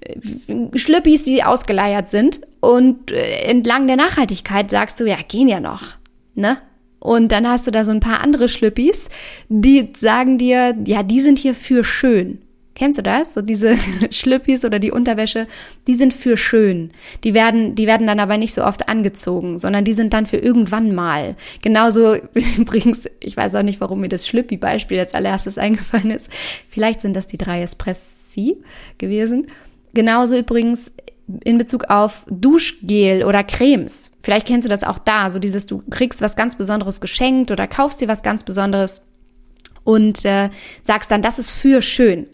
äh, 0.00 0.78
Schlüppis, 0.78 1.24
die 1.24 1.42
ausgeleiert 1.42 2.10
sind 2.10 2.40
und 2.60 3.10
äh, 3.10 3.42
entlang 3.44 3.86
der 3.86 3.96
Nachhaltigkeit 3.96 4.70
sagst 4.70 5.00
du, 5.00 5.06
ja, 5.06 5.16
gehen 5.26 5.48
ja 5.48 5.60
noch, 5.60 5.96
ne? 6.34 6.58
Und 7.00 7.32
dann 7.32 7.46
hast 7.46 7.66
du 7.66 7.70
da 7.70 7.84
so 7.84 7.90
ein 7.90 8.00
paar 8.00 8.22
andere 8.22 8.48
Schlüppis, 8.48 9.10
die 9.50 9.90
sagen 9.94 10.38
dir, 10.38 10.74
ja, 10.86 11.02
die 11.02 11.20
sind 11.20 11.38
hier 11.38 11.54
für 11.54 11.84
schön. 11.84 12.38
Kennst 12.74 12.98
du 12.98 13.02
das? 13.02 13.34
So 13.34 13.42
diese 13.42 13.76
Schlüppis 14.10 14.64
oder 14.64 14.78
die 14.78 14.90
Unterwäsche, 14.90 15.46
die 15.86 15.94
sind 15.94 16.12
für 16.12 16.36
schön. 16.36 16.90
Die 17.22 17.32
werden, 17.32 17.74
die 17.74 17.86
werden 17.86 18.06
dann 18.06 18.18
aber 18.20 18.36
nicht 18.36 18.52
so 18.52 18.64
oft 18.64 18.88
angezogen, 18.88 19.58
sondern 19.58 19.84
die 19.84 19.92
sind 19.92 20.12
dann 20.12 20.26
für 20.26 20.38
irgendwann 20.38 20.94
mal. 20.94 21.36
Genauso 21.62 22.16
übrigens, 22.58 23.08
ich 23.20 23.36
weiß 23.36 23.54
auch 23.54 23.62
nicht, 23.62 23.80
warum 23.80 24.00
mir 24.00 24.08
das 24.08 24.26
Schlüppi-Beispiel 24.26 24.98
als 24.98 25.14
allererstes 25.14 25.58
eingefallen 25.58 26.10
ist. 26.10 26.30
Vielleicht 26.68 27.00
sind 27.00 27.14
das 27.14 27.26
die 27.26 27.38
drei 27.38 27.62
Espressi 27.62 28.56
gewesen. 28.98 29.46
Genauso 29.94 30.36
übrigens 30.36 30.92
in 31.44 31.56
Bezug 31.58 31.84
auf 31.88 32.26
Duschgel 32.28 33.24
oder 33.24 33.44
Cremes. 33.44 34.12
Vielleicht 34.22 34.46
kennst 34.46 34.66
du 34.66 34.70
das 34.70 34.84
auch 34.84 34.98
da, 34.98 35.30
so 35.30 35.38
dieses, 35.38 35.66
du 35.66 35.82
kriegst 35.90 36.20
was 36.20 36.36
ganz 36.36 36.56
Besonderes 36.56 37.00
geschenkt 37.00 37.50
oder 37.50 37.66
kaufst 37.66 38.00
dir 38.00 38.08
was 38.08 38.22
ganz 38.22 38.42
Besonderes 38.42 39.02
und 39.84 40.24
äh, 40.24 40.50
sagst 40.82 41.10
dann, 41.10 41.22
das 41.22 41.38
ist 41.38 41.52
für 41.52 41.80
schön. 41.80 42.26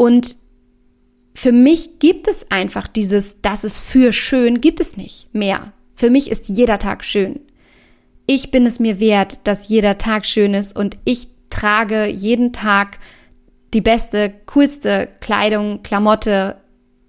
Und 0.00 0.36
für 1.34 1.52
mich 1.52 1.98
gibt 1.98 2.26
es 2.26 2.50
einfach 2.50 2.88
dieses, 2.88 3.42
das 3.42 3.64
ist 3.64 3.80
für 3.80 4.14
schön, 4.14 4.62
gibt 4.62 4.80
es 4.80 4.96
nicht 4.96 5.34
mehr. 5.34 5.74
Für 5.94 6.08
mich 6.08 6.30
ist 6.30 6.48
jeder 6.48 6.78
Tag 6.78 7.04
schön. 7.04 7.40
Ich 8.24 8.50
bin 8.50 8.64
es 8.64 8.80
mir 8.80 8.98
wert, 8.98 9.40
dass 9.44 9.68
jeder 9.68 9.98
Tag 9.98 10.24
schön 10.24 10.54
ist 10.54 10.74
und 10.74 10.96
ich 11.04 11.28
trage 11.50 12.06
jeden 12.06 12.54
Tag 12.54 12.98
die 13.74 13.82
beste, 13.82 14.32
coolste 14.46 15.10
Kleidung, 15.20 15.82
Klamotte, 15.82 16.56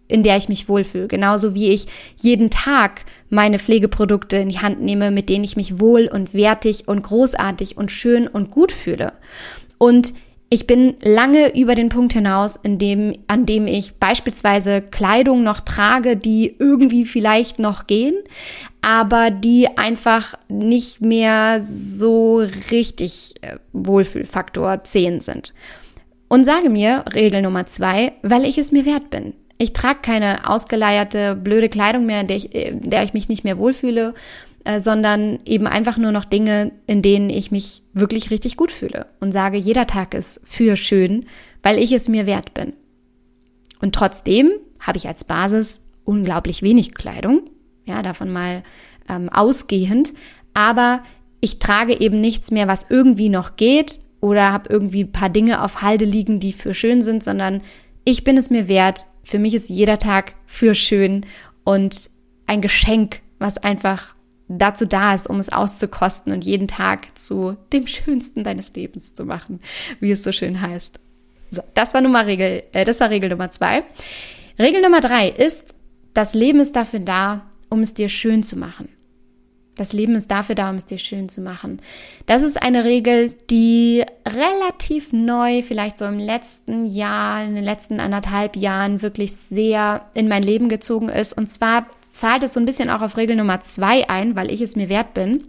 in 0.09 0.21
der 0.21 0.35
ich 0.35 0.49
mich 0.49 0.67
wohlfühle. 0.67 1.07
Genauso 1.07 1.55
wie 1.55 1.69
ich 1.69 1.85
jeden 2.21 2.49
Tag 2.49 3.05
meine 3.29 3.57
Pflegeprodukte 3.57 4.35
in 4.35 4.49
die 4.49 4.59
Hand 4.59 4.81
nehme, 4.81 5.11
mit 5.11 5.29
denen 5.29 5.45
ich 5.45 5.55
mich 5.55 5.79
wohl 5.79 6.09
und 6.11 6.33
wertig 6.33 6.89
und 6.89 7.03
großartig 7.03 7.77
und 7.77 7.89
schön 7.89 8.27
und 8.27 8.51
gut 8.51 8.73
fühle. 8.73 9.13
Und 9.77 10.13
ich 10.53 10.67
bin 10.67 10.95
lange 11.01 11.57
über 11.57 11.75
den 11.75 11.87
Punkt 11.87 12.11
hinaus, 12.11 12.57
in 12.57 12.77
dem, 12.77 13.13
an 13.27 13.45
dem 13.45 13.67
ich 13.67 13.93
beispielsweise 13.93 14.81
Kleidung 14.81 15.43
noch 15.43 15.61
trage, 15.61 16.17
die 16.17 16.53
irgendwie 16.59 17.05
vielleicht 17.05 17.57
noch 17.57 17.87
gehen, 17.87 18.15
aber 18.81 19.31
die 19.31 19.69
einfach 19.77 20.35
nicht 20.49 20.99
mehr 20.99 21.63
so 21.63 22.45
richtig 22.69 23.35
äh, 23.39 23.59
Wohlfühlfaktor 23.71 24.83
10 24.83 25.21
sind. 25.21 25.53
Und 26.27 26.43
sage 26.43 26.69
mir, 26.69 27.05
Regel 27.13 27.41
Nummer 27.41 27.65
zwei, 27.67 28.11
weil 28.21 28.43
ich 28.43 28.57
es 28.57 28.73
mir 28.73 28.85
wert 28.85 29.09
bin. 29.09 29.33
Ich 29.57 29.71
trage 29.71 29.99
keine 30.01 30.49
ausgeleierte, 30.49 31.35
blöde 31.35 31.69
Kleidung 31.69 32.05
mehr, 32.05 32.21
in 32.21 32.27
der 32.27 32.37
ich, 32.37 32.53
in 32.53 32.89
der 32.89 33.03
ich 33.03 33.13
mich 33.13 33.29
nicht 33.29 33.45
mehr 33.45 33.57
wohlfühle, 33.57 34.13
äh, 34.63 34.79
sondern 34.79 35.39
eben 35.45 35.67
einfach 35.67 35.97
nur 35.97 36.11
noch 36.11 36.25
Dinge, 36.25 36.71
in 36.87 37.01
denen 37.01 37.29
ich 37.29 37.51
mich 37.51 37.83
wirklich 37.93 38.31
richtig 38.31 38.57
gut 38.57 38.71
fühle 38.71 39.07
und 39.19 39.31
sage, 39.31 39.57
jeder 39.57 39.87
Tag 39.87 40.13
ist 40.13 40.41
für 40.43 40.75
schön, 40.75 41.25
weil 41.63 41.77
ich 41.79 41.91
es 41.91 42.07
mir 42.07 42.25
wert 42.25 42.53
bin. 42.53 42.73
Und 43.81 43.95
trotzdem 43.95 44.51
habe 44.79 44.97
ich 44.97 45.07
als 45.07 45.23
Basis 45.23 45.81
unglaublich 46.05 46.61
wenig 46.61 46.93
Kleidung, 46.93 47.49
ja, 47.85 48.01
davon 48.01 48.31
mal 48.31 48.63
ähm, 49.09 49.29
ausgehend, 49.29 50.13
aber 50.53 51.01
ich 51.39 51.59
trage 51.59 51.99
eben 51.99 52.21
nichts 52.21 52.51
mehr, 52.51 52.67
was 52.67 52.85
irgendwie 52.89 53.29
noch 53.29 53.55
geht 53.55 53.99
oder 54.19 54.51
habe 54.51 54.69
irgendwie 54.69 55.05
ein 55.05 55.11
paar 55.11 55.29
Dinge 55.29 55.63
auf 55.63 55.81
Halde 55.81 56.05
liegen, 56.05 56.39
die 56.39 56.53
für 56.53 56.73
schön 56.73 57.01
sind, 57.01 57.23
sondern 57.23 57.61
ich 58.05 58.23
bin 58.23 58.37
es 58.37 58.49
mir 58.49 58.67
wert. 58.67 59.05
Für 59.23 59.39
mich 59.39 59.55
ist 59.55 59.69
jeder 59.69 59.97
Tag 59.97 60.35
für 60.45 60.75
schön 60.75 61.25
und 61.63 62.09
ein 62.45 62.61
Geschenk, 62.61 63.21
was 63.39 63.57
einfach 63.57 64.13
dazu 64.57 64.85
da 64.85 65.13
ist, 65.13 65.27
um 65.27 65.39
es 65.39 65.51
auszukosten 65.51 66.33
und 66.33 66.43
jeden 66.43 66.67
Tag 66.67 67.17
zu 67.17 67.57
dem 67.73 67.87
schönsten 67.87 68.43
deines 68.43 68.73
Lebens 68.73 69.13
zu 69.13 69.25
machen, 69.25 69.61
wie 69.99 70.11
es 70.11 70.23
so 70.23 70.31
schön 70.31 70.61
heißt. 70.61 70.99
So, 71.51 71.61
das 71.73 71.93
war 71.93 72.01
Nummer 72.01 72.25
Regel, 72.25 72.63
äh, 72.71 72.85
das 72.85 72.99
war 72.99 73.09
Regel 73.09 73.29
Nummer 73.29 73.51
zwei. 73.51 73.83
Regel 74.57 74.81
Nummer 74.81 75.01
drei 75.01 75.29
ist, 75.29 75.75
das 76.13 76.33
Leben 76.33 76.59
ist 76.59 76.75
dafür 76.75 76.99
da, 76.99 77.45
um 77.69 77.81
es 77.81 77.93
dir 77.93 78.09
schön 78.09 78.43
zu 78.43 78.57
machen. 78.57 78.89
Das 79.75 79.93
Leben 79.93 80.15
ist 80.15 80.29
dafür 80.29 80.55
da, 80.55 80.69
um 80.69 80.75
es 80.75 80.85
dir 80.85 80.97
schön 80.97 81.29
zu 81.29 81.41
machen. 81.41 81.81
Das 82.25 82.43
ist 82.43 82.61
eine 82.61 82.83
Regel, 82.83 83.31
die 83.49 84.03
relativ 84.27 85.13
neu, 85.13 85.63
vielleicht 85.63 85.97
so 85.97 86.05
im 86.05 86.19
letzten 86.19 86.85
Jahr, 86.85 87.43
in 87.43 87.55
den 87.55 87.63
letzten 87.63 87.99
anderthalb 87.99 88.57
Jahren 88.57 89.01
wirklich 89.01 89.33
sehr 89.33 90.05
in 90.13 90.27
mein 90.27 90.43
Leben 90.43 90.67
gezogen 90.67 91.07
ist. 91.07 91.37
Und 91.37 91.47
zwar 91.47 91.87
zahlt 92.11 92.43
es 92.43 92.53
so 92.53 92.59
ein 92.59 92.65
bisschen 92.65 92.89
auch 92.89 93.01
auf 93.01 93.17
Regel 93.17 93.35
Nummer 93.35 93.61
zwei 93.61 94.09
ein, 94.09 94.35
weil 94.35 94.51
ich 94.51 94.61
es 94.61 94.75
mir 94.75 94.89
wert 94.89 95.13
bin. 95.13 95.45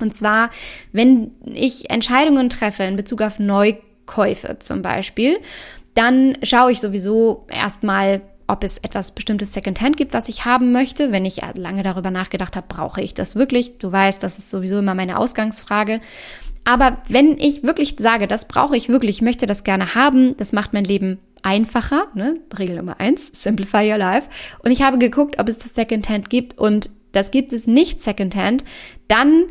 Und 0.00 0.14
zwar, 0.14 0.50
wenn 0.92 1.30
ich 1.44 1.90
Entscheidungen 1.90 2.50
treffe 2.50 2.82
in 2.82 2.96
Bezug 2.96 3.22
auf 3.22 3.38
Neukäufe 3.38 4.58
zum 4.58 4.82
Beispiel, 4.82 5.38
dann 5.94 6.36
schaue 6.42 6.72
ich 6.72 6.80
sowieso 6.80 7.46
erstmal, 7.48 8.22
ob 8.48 8.64
es 8.64 8.78
etwas 8.78 9.12
bestimmtes 9.12 9.52
Secondhand 9.52 9.96
gibt, 9.96 10.12
was 10.12 10.28
ich 10.28 10.44
haben 10.44 10.72
möchte. 10.72 11.12
Wenn 11.12 11.24
ich 11.24 11.40
lange 11.54 11.82
darüber 11.82 12.10
nachgedacht 12.10 12.56
habe, 12.56 12.66
brauche 12.68 13.00
ich 13.00 13.14
das 13.14 13.36
wirklich? 13.36 13.78
Du 13.78 13.92
weißt, 13.92 14.22
das 14.22 14.38
ist 14.38 14.50
sowieso 14.50 14.78
immer 14.78 14.94
meine 14.94 15.18
Ausgangsfrage. 15.18 16.00
Aber 16.64 16.98
wenn 17.08 17.38
ich 17.38 17.62
wirklich 17.62 17.96
sage, 17.98 18.26
das 18.26 18.46
brauche 18.46 18.76
ich 18.76 18.88
wirklich, 18.88 19.16
ich 19.16 19.22
möchte 19.22 19.46
das 19.46 19.64
gerne 19.64 19.94
haben, 19.94 20.36
das 20.36 20.52
macht 20.52 20.72
mein 20.72 20.84
Leben 20.84 21.18
einfacher, 21.42 22.08
ne? 22.14 22.40
Regel 22.58 22.76
Nummer 22.76 23.00
eins, 23.00 23.30
simplify 23.34 23.90
your 23.90 23.98
life. 23.98 24.28
Und 24.62 24.70
ich 24.70 24.82
habe 24.82 24.98
geguckt, 24.98 25.38
ob 25.38 25.48
es 25.48 25.58
das 25.58 25.74
Secondhand 25.74 26.30
gibt 26.30 26.58
und 26.58 26.90
das 27.12 27.30
gibt 27.30 27.52
es 27.52 27.66
nicht 27.66 28.00
Secondhand, 28.00 28.64
dann 29.08 29.46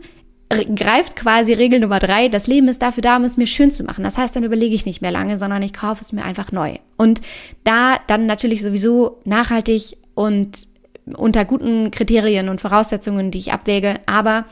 greift 0.76 1.16
quasi 1.16 1.54
Regel 1.54 1.80
Nummer 1.80 2.00
drei, 2.00 2.28
das 2.28 2.48
Leben 2.48 2.68
ist 2.68 2.82
dafür 2.82 3.02
da, 3.02 3.18
um 3.18 3.24
es 3.24 3.38
mir 3.38 3.48
schön 3.48 3.72
zu 3.72 3.84
machen. 3.84 4.04
Das 4.04 4.18
heißt, 4.18 4.36
dann 4.36 4.44
überlege 4.44 4.76
ich 4.76 4.86
nicht 4.86 5.02
mehr 5.02 5.12
lange, 5.12 5.38
sondern 5.38 5.64
ich 5.64 5.74
kaufe 5.74 6.02
es 6.02 6.12
mir 6.12 6.24
einfach 6.26 6.52
neu. 6.52 6.76
Und 6.98 7.22
da 7.64 7.96
dann 8.08 8.26
natürlich 8.26 8.62
sowieso 8.62 9.22
nachhaltig 9.24 9.98
und 10.14 10.68
unter 11.16 11.46
guten 11.46 11.92
Kriterien 11.92 12.50
und 12.50 12.62
Voraussetzungen, 12.62 13.32
die 13.32 13.38
ich 13.38 13.54
abwäge, 13.54 13.96
aber 14.06 14.46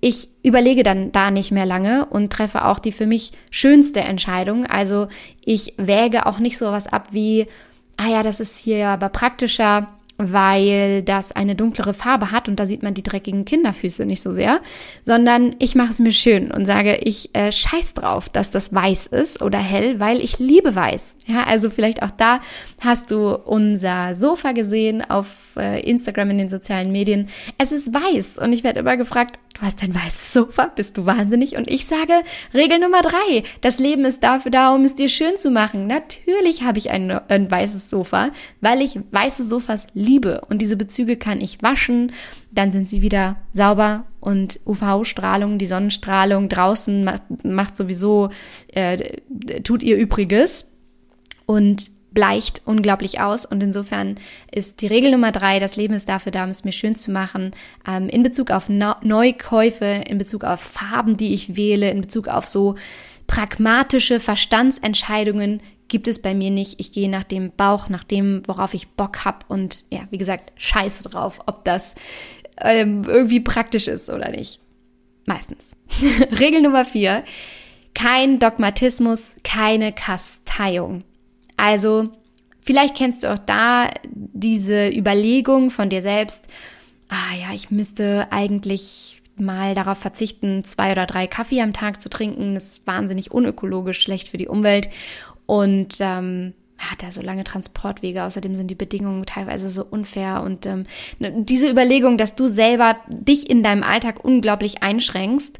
ich 0.00 0.28
überlege 0.42 0.82
dann 0.82 1.10
da 1.12 1.30
nicht 1.30 1.50
mehr 1.50 1.66
lange 1.66 2.06
und 2.06 2.32
treffe 2.32 2.64
auch 2.64 2.78
die 2.78 2.92
für 2.92 3.06
mich 3.06 3.32
schönste 3.50 4.00
Entscheidung. 4.00 4.66
Also 4.66 5.08
ich 5.44 5.74
wäge 5.78 6.26
auch 6.26 6.38
nicht 6.38 6.58
so 6.58 6.66
was 6.66 6.86
ab 6.86 7.08
wie, 7.12 7.46
ah 7.96 8.08
ja, 8.08 8.22
das 8.22 8.40
ist 8.40 8.58
hier 8.58 8.88
aber 8.88 9.08
praktischer 9.08 9.88
weil 10.18 11.02
das 11.02 11.32
eine 11.32 11.54
dunklere 11.54 11.94
Farbe 11.94 12.30
hat 12.30 12.48
und 12.48 12.58
da 12.58 12.66
sieht 12.66 12.82
man 12.82 12.94
die 12.94 13.02
dreckigen 13.02 13.44
Kinderfüße 13.44 14.06
nicht 14.06 14.22
so 14.22 14.32
sehr, 14.32 14.60
sondern 15.04 15.54
ich 15.58 15.74
mache 15.74 15.90
es 15.90 15.98
mir 15.98 16.12
schön 16.12 16.50
und 16.50 16.66
sage, 16.66 16.96
ich 17.02 17.34
äh, 17.34 17.52
scheiß 17.52 17.94
drauf, 17.94 18.28
dass 18.28 18.50
das 18.50 18.74
weiß 18.74 19.08
ist 19.08 19.42
oder 19.42 19.58
hell, 19.58 20.00
weil 20.00 20.22
ich 20.22 20.38
liebe 20.38 20.74
weiß. 20.74 21.18
Ja, 21.26 21.44
also 21.44 21.70
vielleicht 21.70 22.02
auch 22.02 22.10
da 22.10 22.40
hast 22.80 23.10
du 23.10 23.36
unser 23.36 24.14
Sofa 24.14 24.52
gesehen 24.52 25.02
auf 25.02 25.28
äh, 25.56 25.80
Instagram 25.88 26.30
in 26.30 26.38
den 26.38 26.48
sozialen 26.48 26.92
Medien. 26.92 27.28
Es 27.58 27.72
ist 27.72 27.92
weiß 27.92 28.38
und 28.38 28.52
ich 28.52 28.64
werde 28.64 28.80
immer 28.80 28.96
gefragt, 28.96 29.38
du 29.54 29.62
hast 29.62 29.82
ein 29.82 29.94
weißes 29.94 30.32
Sofa, 30.32 30.70
bist 30.74 30.96
du 30.96 31.06
wahnsinnig? 31.06 31.56
Und 31.56 31.68
ich 31.68 31.86
sage, 31.86 32.12
Regel 32.54 32.78
Nummer 32.78 33.02
drei, 33.02 33.42
das 33.60 33.78
Leben 33.78 34.04
ist 34.04 34.22
dafür 34.22 34.50
da, 34.50 34.74
um 34.74 34.82
es 34.82 34.94
dir 34.94 35.08
schön 35.08 35.36
zu 35.36 35.50
machen. 35.50 35.86
Natürlich 35.86 36.62
habe 36.62 36.78
ich 36.78 36.90
ein, 36.90 37.10
ein 37.10 37.50
weißes 37.50 37.90
Sofa, 37.90 38.30
weil 38.60 38.82
ich 38.82 38.98
weiße 39.10 39.44
Sofas 39.44 39.86
liebe 39.94 40.05
und 40.48 40.62
diese 40.62 40.76
Bezüge 40.76 41.16
kann 41.16 41.40
ich 41.40 41.62
waschen, 41.62 42.12
dann 42.50 42.72
sind 42.72 42.88
sie 42.88 43.02
wieder 43.02 43.36
sauber 43.52 44.04
und 44.20 44.60
UV-Strahlung, 44.66 45.58
die 45.58 45.66
Sonnenstrahlung 45.66 46.48
draußen 46.48 47.04
macht, 47.04 47.22
macht 47.44 47.76
sowieso, 47.76 48.30
äh, 48.72 49.20
tut 49.62 49.82
ihr 49.82 49.96
Übriges. 49.96 50.72
Und 51.46 51.90
bleicht 52.16 52.62
unglaublich 52.64 53.20
aus. 53.20 53.44
Und 53.44 53.62
insofern 53.62 54.18
ist 54.50 54.80
die 54.80 54.86
Regel 54.86 55.12
Nummer 55.12 55.32
drei, 55.32 55.60
das 55.60 55.76
Leben 55.76 55.92
ist 55.92 56.08
dafür 56.08 56.32
da, 56.32 56.44
um 56.44 56.50
es 56.50 56.64
mir 56.64 56.72
schön 56.72 56.96
zu 56.96 57.12
machen, 57.12 57.52
ähm, 57.86 58.08
in 58.08 58.22
Bezug 58.22 58.50
auf 58.50 58.68
Neukäufe, 58.68 60.02
in 60.08 60.16
Bezug 60.16 60.42
auf 60.42 60.60
Farben, 60.60 61.18
die 61.18 61.34
ich 61.34 61.56
wähle, 61.56 61.90
in 61.90 62.00
Bezug 62.00 62.26
auf 62.26 62.48
so 62.48 62.76
pragmatische 63.26 64.18
Verstandsentscheidungen 64.18 65.60
gibt 65.88 66.08
es 66.08 66.20
bei 66.20 66.34
mir 66.34 66.50
nicht. 66.50 66.80
Ich 66.80 66.92
gehe 66.92 67.08
nach 67.08 67.24
dem 67.24 67.52
Bauch, 67.52 67.88
nach 67.88 68.04
dem, 68.04 68.42
worauf 68.46 68.74
ich 68.74 68.88
Bock 68.88 69.24
habe 69.24 69.38
und 69.48 69.84
ja, 69.90 70.00
wie 70.10 70.18
gesagt, 70.18 70.52
scheiße 70.56 71.04
drauf, 71.04 71.40
ob 71.46 71.64
das 71.64 71.94
ähm, 72.60 73.04
irgendwie 73.06 73.40
praktisch 73.40 73.88
ist 73.88 74.10
oder 74.10 74.30
nicht. 74.30 74.60
Meistens. 75.26 75.72
Regel 76.40 76.62
Nummer 76.62 76.84
vier. 76.84 77.24
Kein 77.94 78.38
Dogmatismus, 78.38 79.36
keine 79.42 79.92
Kasteiung. 79.92 81.04
Also, 81.56 82.10
vielleicht 82.60 82.96
kennst 82.96 83.22
du 83.22 83.32
auch 83.32 83.38
da 83.38 83.90
diese 84.12 84.88
Überlegung 84.88 85.70
von 85.70 85.88
dir 85.88 86.02
selbst, 86.02 86.48
ah 87.08 87.34
ja, 87.40 87.54
ich 87.54 87.70
müsste 87.70 88.26
eigentlich 88.30 89.22
mal 89.36 89.74
darauf 89.74 89.98
verzichten, 89.98 90.64
zwei 90.64 90.92
oder 90.92 91.06
drei 91.06 91.26
Kaffee 91.26 91.60
am 91.60 91.72
Tag 91.72 92.00
zu 92.00 92.08
trinken. 92.08 92.54
Das 92.54 92.68
ist 92.68 92.86
wahnsinnig 92.86 93.30
unökologisch, 93.30 94.00
schlecht 94.00 94.28
für 94.28 94.38
die 94.38 94.48
Umwelt. 94.48 94.88
Und 95.46 95.96
ähm, 96.00 96.52
hat 96.78 97.02
er 97.02 97.12
so 97.12 97.22
lange 97.22 97.44
Transportwege, 97.44 98.24
außerdem 98.24 98.54
sind 98.54 98.70
die 98.70 98.74
Bedingungen 98.74 99.24
teilweise 99.24 99.70
so 99.70 99.84
unfair 99.84 100.42
und 100.44 100.66
ähm, 100.66 100.84
ne, 101.18 101.32
diese 101.36 101.70
Überlegung, 101.70 102.18
dass 102.18 102.36
du 102.36 102.48
selber 102.48 102.96
dich 103.08 103.48
in 103.48 103.62
deinem 103.62 103.82
Alltag 103.82 104.24
unglaublich 104.24 104.82
einschränkst, 104.82 105.58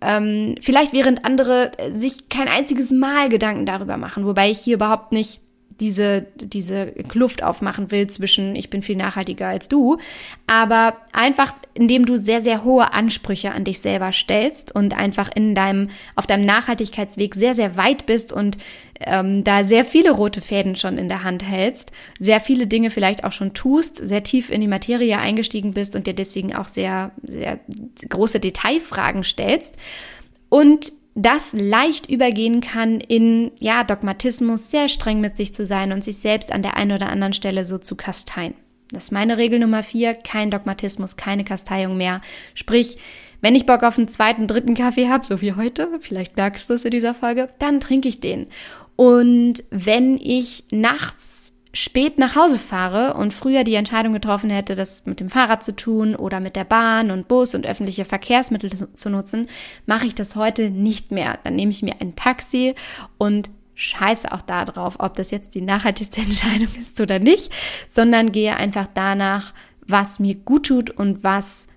ähm, 0.00 0.56
vielleicht 0.60 0.92
während 0.92 1.24
andere 1.24 1.72
sich 1.92 2.28
kein 2.28 2.48
einziges 2.48 2.90
Mal 2.90 3.28
Gedanken 3.28 3.66
darüber 3.66 3.96
machen, 3.96 4.26
wobei 4.26 4.50
ich 4.50 4.60
hier 4.60 4.74
überhaupt 4.74 5.12
nicht 5.12 5.40
diese, 5.82 6.26
diese 6.36 6.92
Kluft 6.92 7.42
aufmachen 7.42 7.90
will 7.90 8.06
zwischen 8.06 8.54
ich 8.54 8.70
bin 8.70 8.82
viel 8.82 8.96
nachhaltiger 8.96 9.48
als 9.48 9.68
du, 9.68 9.98
aber 10.46 10.96
einfach 11.12 11.54
indem 11.74 12.06
du 12.06 12.16
sehr, 12.16 12.40
sehr 12.40 12.62
hohe 12.62 12.92
Ansprüche 12.92 13.50
an 13.50 13.64
dich 13.64 13.80
selber 13.80 14.12
stellst 14.12 14.72
und 14.72 14.96
einfach 14.96 15.28
in 15.34 15.56
deinem, 15.56 15.90
auf 16.14 16.26
deinem 16.26 16.44
Nachhaltigkeitsweg 16.44 17.34
sehr, 17.34 17.54
sehr 17.54 17.76
weit 17.76 18.06
bist 18.06 18.32
und 18.32 18.58
ähm, 19.00 19.42
da 19.42 19.64
sehr 19.64 19.84
viele 19.84 20.12
rote 20.12 20.40
Fäden 20.40 20.76
schon 20.76 20.98
in 20.98 21.08
der 21.08 21.24
Hand 21.24 21.42
hältst, 21.42 21.90
sehr 22.20 22.40
viele 22.40 22.68
Dinge 22.68 22.90
vielleicht 22.90 23.24
auch 23.24 23.32
schon 23.32 23.54
tust, 23.54 23.96
sehr 23.96 24.22
tief 24.22 24.50
in 24.50 24.60
die 24.60 24.68
Materie 24.68 25.18
eingestiegen 25.18 25.72
bist 25.72 25.96
und 25.96 26.06
dir 26.06 26.14
deswegen 26.14 26.54
auch 26.54 26.68
sehr, 26.68 27.10
sehr 27.22 27.58
große 28.08 28.38
Detailfragen 28.38 29.24
stellst 29.24 29.76
und 30.48 30.92
das 31.14 31.52
leicht 31.52 32.08
übergehen 32.08 32.60
kann 32.60 33.00
in, 33.00 33.52
ja, 33.58 33.84
Dogmatismus, 33.84 34.70
sehr 34.70 34.88
streng 34.88 35.20
mit 35.20 35.36
sich 35.36 35.52
zu 35.52 35.66
sein 35.66 35.92
und 35.92 36.02
sich 36.02 36.16
selbst 36.18 36.52
an 36.52 36.62
der 36.62 36.76
einen 36.76 36.92
oder 36.92 37.10
anderen 37.10 37.32
Stelle 37.34 37.64
so 37.64 37.78
zu 37.78 37.96
kasteien. 37.96 38.54
Das 38.90 39.04
ist 39.04 39.10
meine 39.10 39.38
Regel 39.38 39.58
Nummer 39.58 39.82
vier, 39.82 40.14
kein 40.14 40.50
Dogmatismus, 40.50 41.16
keine 41.16 41.44
Kasteiung 41.44 41.96
mehr. 41.96 42.20
Sprich, 42.54 42.98
wenn 43.40 43.54
ich 43.54 43.66
Bock 43.66 43.82
auf 43.82 43.98
einen 43.98 44.08
zweiten, 44.08 44.46
dritten 44.46 44.74
Kaffee 44.74 45.08
habe, 45.08 45.26
so 45.26 45.40
wie 45.40 45.54
heute, 45.54 45.88
vielleicht 46.00 46.36
merkst 46.36 46.68
du 46.68 46.74
es 46.74 46.84
in 46.84 46.90
dieser 46.90 47.14
Folge, 47.14 47.48
dann 47.58 47.80
trinke 47.80 48.08
ich 48.08 48.20
den. 48.20 48.46
Und 48.96 49.64
wenn 49.70 50.16
ich 50.18 50.64
nachts 50.70 51.51
spät 51.72 52.18
nach 52.18 52.36
Hause 52.36 52.58
fahre 52.58 53.14
und 53.14 53.32
früher 53.32 53.64
die 53.64 53.74
Entscheidung 53.74 54.12
getroffen 54.12 54.50
hätte, 54.50 54.74
das 54.74 55.06
mit 55.06 55.20
dem 55.20 55.30
Fahrrad 55.30 55.64
zu 55.64 55.74
tun 55.74 56.14
oder 56.14 56.40
mit 56.40 56.54
der 56.54 56.64
Bahn 56.64 57.10
und 57.10 57.28
Bus 57.28 57.54
und 57.54 57.66
öffentliche 57.66 58.04
Verkehrsmittel 58.04 58.70
zu 58.94 59.10
nutzen, 59.10 59.48
mache 59.86 60.06
ich 60.06 60.14
das 60.14 60.36
heute 60.36 60.70
nicht 60.70 61.12
mehr. 61.12 61.38
Dann 61.44 61.56
nehme 61.56 61.70
ich 61.70 61.82
mir 61.82 61.94
ein 62.00 62.14
Taxi 62.14 62.74
und 63.16 63.50
scheiße 63.74 64.30
auch 64.32 64.42
darauf, 64.42 64.96
ob 65.00 65.16
das 65.16 65.30
jetzt 65.30 65.54
die 65.54 65.62
nachhaltigste 65.62 66.20
Entscheidung 66.22 66.68
ist 66.78 67.00
oder 67.00 67.18
nicht, 67.18 67.50
sondern 67.86 68.32
gehe 68.32 68.56
einfach 68.56 68.86
danach, 68.92 69.54
was 69.86 70.18
mir 70.18 70.34
gut 70.34 70.66
tut 70.66 70.90
und 70.90 71.24
was 71.24 71.68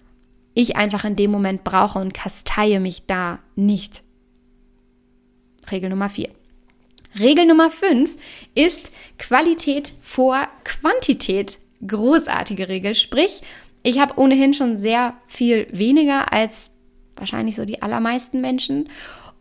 ich 0.54 0.76
einfach 0.76 1.06
in 1.06 1.16
dem 1.16 1.32
Moment 1.32 1.64
brauche 1.64 2.00
und 2.00 2.14
kasteie 2.14 2.80
mich 2.80 3.06
da 3.08 3.40
nicht. 3.56 4.04
Regel 5.72 5.90
Nummer 5.90 6.10
vier. 6.10 6.30
Regel 7.20 7.46
Nummer 7.46 7.72
5 7.72 8.18
ist 8.56 8.92
Qualität 9.18 9.94
vor 10.02 10.48
Quantität. 10.64 11.60
Großartige 11.86 12.68
Regel. 12.68 12.94
Sprich, 12.94 13.42
ich 13.84 14.00
habe 14.00 14.20
ohnehin 14.20 14.54
schon 14.54 14.76
sehr 14.76 15.14
viel 15.28 15.68
weniger 15.72 16.34
als 16.34 16.72
wahrscheinlich 17.16 17.56
so 17.56 17.64
die 17.66 17.82
allermeisten 17.82 18.42
Menschen. 18.42 18.90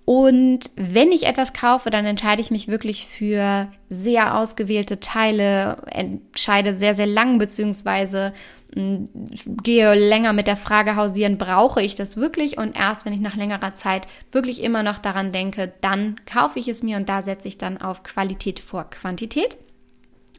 Und 0.05 0.71
wenn 0.77 1.12
ich 1.12 1.27
etwas 1.27 1.55
kaufe, 1.55 1.88
dann 1.88 2.05
entscheide 2.05 2.43
ich 2.43 2.51
mich 2.51 2.69
wirklich 2.69 3.07
für 3.07 3.69
sehr 3.88 4.38
ausgewählte 4.38 5.01
Teile, 5.01 5.79
entscheide 5.87 6.77
sehr, 6.77 6.95
sehr 6.95 7.07
lang, 7.07 7.38
beziehungsweise 7.38 8.35
gehe 8.75 9.95
länger 9.95 10.33
mit 10.33 10.47
der 10.47 10.57
Frage 10.57 10.97
hausieren, 10.97 11.38
brauche 11.38 11.81
ich 11.81 11.95
das 11.95 12.17
wirklich? 12.17 12.59
Und 12.59 12.77
erst 12.77 13.07
wenn 13.07 13.12
ich 13.12 13.21
nach 13.21 13.37
längerer 13.37 13.75
Zeit 13.75 14.09
wirklich 14.33 14.62
immer 14.62 14.83
noch 14.83 14.99
daran 14.99 15.33
denke, 15.33 15.73
dann 15.81 16.17
kaufe 16.27 16.59
ich 16.59 16.69
es 16.69 16.83
mir 16.83 16.97
und 16.97 17.09
da 17.09 17.23
setze 17.23 17.49
ich 17.49 17.57
dann 17.57 17.81
auf 17.81 18.03
Qualität 18.03 18.59
vor 18.59 18.90
Quantität. 18.90 19.57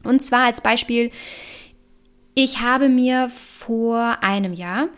Und 0.04 0.22
zwar 0.22 0.44
als 0.44 0.60
Beispiel, 0.60 1.10
ich 2.34 2.60
habe 2.60 2.88
mir 2.88 3.30
vor 3.30 4.18
einem 4.20 4.52
Jahr 4.52 4.88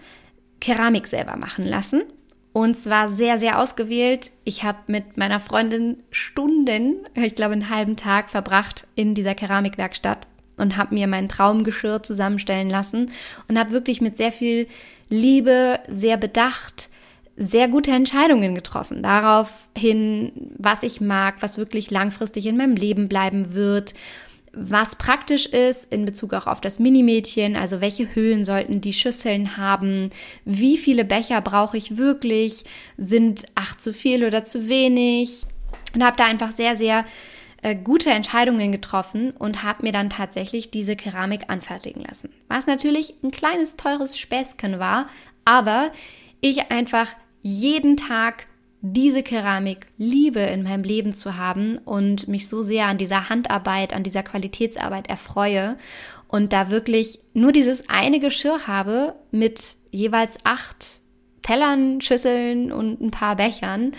Keramik 0.60 1.06
selber 1.06 1.36
machen 1.36 1.64
lassen. 1.64 2.02
Und 2.52 2.76
zwar 2.76 3.08
sehr, 3.08 3.38
sehr 3.38 3.60
ausgewählt. 3.60 4.30
Ich 4.44 4.64
habe 4.64 4.78
mit 4.86 5.16
meiner 5.16 5.40
Freundin 5.40 6.02
Stunden, 6.10 7.06
ich 7.14 7.34
glaube 7.34 7.52
einen 7.52 7.70
halben 7.70 7.96
Tag 7.96 8.30
verbracht 8.30 8.86
in 8.94 9.14
dieser 9.14 9.34
Keramikwerkstatt 9.34 10.26
und 10.56 10.76
habe 10.76 10.94
mir 10.94 11.06
mein 11.06 11.28
Traumgeschirr 11.28 12.02
zusammenstellen 12.02 12.68
lassen 12.68 13.12
und 13.48 13.58
habe 13.58 13.70
wirklich 13.70 14.00
mit 14.00 14.16
sehr 14.16 14.32
viel 14.32 14.66
Liebe, 15.08 15.78
sehr 15.88 16.16
bedacht, 16.16 16.90
sehr 17.36 17.68
gute 17.68 17.92
Entscheidungen 17.92 18.54
getroffen. 18.54 19.02
Darauf 19.02 19.68
hin, 19.76 20.32
was 20.58 20.82
ich 20.82 21.00
mag, 21.00 21.36
was 21.40 21.56
wirklich 21.56 21.90
langfristig 21.90 22.46
in 22.46 22.56
meinem 22.56 22.74
Leben 22.74 23.08
bleiben 23.08 23.54
wird, 23.54 23.94
was 24.60 24.96
praktisch 24.96 25.46
ist 25.46 25.92
in 25.92 26.04
Bezug 26.04 26.34
auch 26.34 26.46
auf 26.46 26.60
das 26.60 26.78
Minimädchen, 26.78 27.56
also 27.56 27.80
welche 27.80 28.14
Höhen 28.14 28.44
sollten 28.44 28.80
die 28.80 28.92
Schüsseln 28.92 29.56
haben, 29.56 30.10
wie 30.44 30.76
viele 30.76 31.04
Becher 31.04 31.40
brauche 31.40 31.76
ich 31.76 31.96
wirklich, 31.96 32.64
sind 32.96 33.46
acht 33.54 33.80
zu 33.80 33.94
viel 33.94 34.24
oder 34.24 34.44
zu 34.44 34.68
wenig? 34.68 35.42
Und 35.94 36.04
habe 36.04 36.16
da 36.16 36.24
einfach 36.24 36.52
sehr, 36.52 36.76
sehr 36.76 37.04
äh, 37.62 37.74
gute 37.74 38.10
Entscheidungen 38.10 38.72
getroffen 38.72 39.32
und 39.32 39.62
habe 39.62 39.84
mir 39.84 39.92
dann 39.92 40.10
tatsächlich 40.10 40.70
diese 40.70 40.96
Keramik 40.96 41.44
anfertigen 41.48 42.02
lassen. 42.02 42.30
Was 42.48 42.66
natürlich 42.66 43.14
ein 43.22 43.30
kleines, 43.30 43.76
teures 43.76 44.18
Späßchen 44.18 44.78
war, 44.78 45.08
aber 45.44 45.92
ich 46.40 46.70
einfach 46.70 47.08
jeden 47.42 47.96
Tag 47.96 48.46
diese 48.80 49.22
Keramik 49.22 49.86
liebe 49.96 50.40
in 50.40 50.62
meinem 50.62 50.84
Leben 50.84 51.14
zu 51.14 51.36
haben 51.36 51.78
und 51.78 52.28
mich 52.28 52.48
so 52.48 52.62
sehr 52.62 52.86
an 52.86 52.98
dieser 52.98 53.28
Handarbeit, 53.28 53.92
an 53.92 54.04
dieser 54.04 54.22
Qualitätsarbeit 54.22 55.08
erfreue 55.08 55.76
und 56.28 56.52
da 56.52 56.70
wirklich 56.70 57.18
nur 57.34 57.52
dieses 57.52 57.88
eine 57.88 58.20
Geschirr 58.20 58.66
habe 58.66 59.14
mit 59.30 59.76
jeweils 59.90 60.38
acht 60.44 61.00
Tellern, 61.42 62.00
Schüsseln 62.00 62.72
und 62.72 63.00
ein 63.00 63.10
paar 63.10 63.36
Bechern 63.36 63.92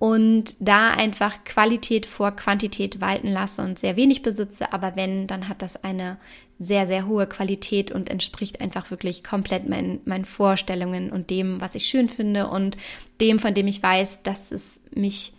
und 0.00 0.56
da 0.60 0.92
einfach 0.92 1.44
Qualität 1.44 2.06
vor 2.06 2.30
Quantität 2.30 3.02
walten 3.02 3.28
lasse 3.28 3.60
und 3.60 3.78
sehr 3.78 3.96
wenig 3.96 4.22
besitze, 4.22 4.72
aber 4.72 4.96
wenn, 4.96 5.26
dann 5.26 5.46
hat 5.46 5.60
das 5.60 5.84
eine 5.84 6.18
sehr, 6.58 6.86
sehr 6.86 7.06
hohe 7.06 7.26
Qualität 7.26 7.90
und 7.90 8.08
entspricht 8.08 8.62
einfach 8.62 8.90
wirklich 8.90 9.22
komplett 9.22 9.68
meinen, 9.68 10.00
meinen 10.06 10.24
Vorstellungen 10.24 11.12
und 11.12 11.28
dem, 11.28 11.60
was 11.60 11.74
ich 11.74 11.84
schön 11.84 12.08
finde 12.08 12.48
und 12.48 12.78
dem, 13.20 13.38
von 13.38 13.52
dem 13.52 13.66
ich 13.66 13.82
weiß, 13.82 14.22
dass 14.22 14.52
es 14.52 14.80
mich 14.94 15.34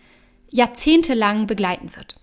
jahrzehntelang 0.51 1.47
begleiten 1.47 1.95
wird. 1.95 2.17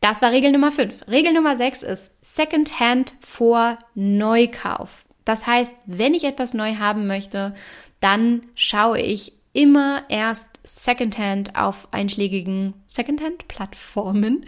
Das 0.00 0.22
war 0.22 0.32
Regel 0.32 0.50
Nummer 0.50 0.72
5. 0.72 1.06
Regel 1.06 1.32
Nummer 1.32 1.56
6 1.56 1.84
ist 1.84 2.10
Secondhand 2.22 3.14
vor 3.20 3.78
Neukauf. 3.94 5.04
Das 5.24 5.46
heißt, 5.46 5.72
wenn 5.86 6.12
ich 6.12 6.24
etwas 6.24 6.54
neu 6.54 6.74
haben 6.74 7.06
möchte, 7.06 7.54
dann 8.00 8.42
schaue 8.56 9.00
ich 9.00 9.35
immer 9.56 10.04
erst 10.10 10.60
Secondhand 10.64 11.56
auf 11.56 11.88
einschlägigen 11.90 12.74
Secondhand-Plattformen. 12.88 14.44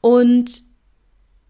Und 0.00 0.62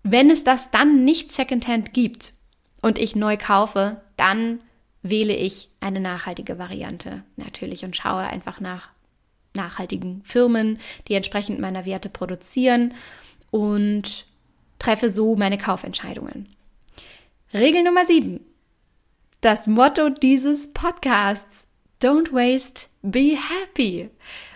wenn 0.03 0.29
es 0.29 0.43
das 0.43 0.73
dann 0.73 1.05
nicht 1.05 1.31
Secondhand 1.31 1.93
gibt 1.93 2.35
und 2.83 2.99
ich 2.99 3.15
neu 3.15 3.37
kaufe, 3.37 4.01
dann 4.17 4.61
wähle 5.03 5.37
ich 5.37 5.71
eine 5.79 6.01
nachhaltige 6.01 6.59
Variante 6.59 7.23
natürlich 7.37 7.85
und 7.85 7.95
schaue 7.95 8.23
einfach 8.23 8.59
nach 8.59 8.89
nachhaltigen 9.55 10.23
Firmen, 10.25 10.79
die 11.07 11.15
entsprechend 11.15 11.61
meiner 11.61 11.87
Werte 11.87 12.09
produzieren 12.09 12.93
und 13.53 14.27
treffe 14.81 15.11
so 15.11 15.37
meine 15.37 15.59
Kaufentscheidungen. 15.59 16.49
Regel 17.55 17.85
Nummer 17.85 18.05
7. 18.05 18.41
Das 19.41 19.69
Motto 19.69 20.09
dieses 20.09 20.73
Podcasts 20.73 21.66
Don't 22.07 22.33
waste, 22.33 22.87
be 23.03 23.37
happy. 23.37 24.11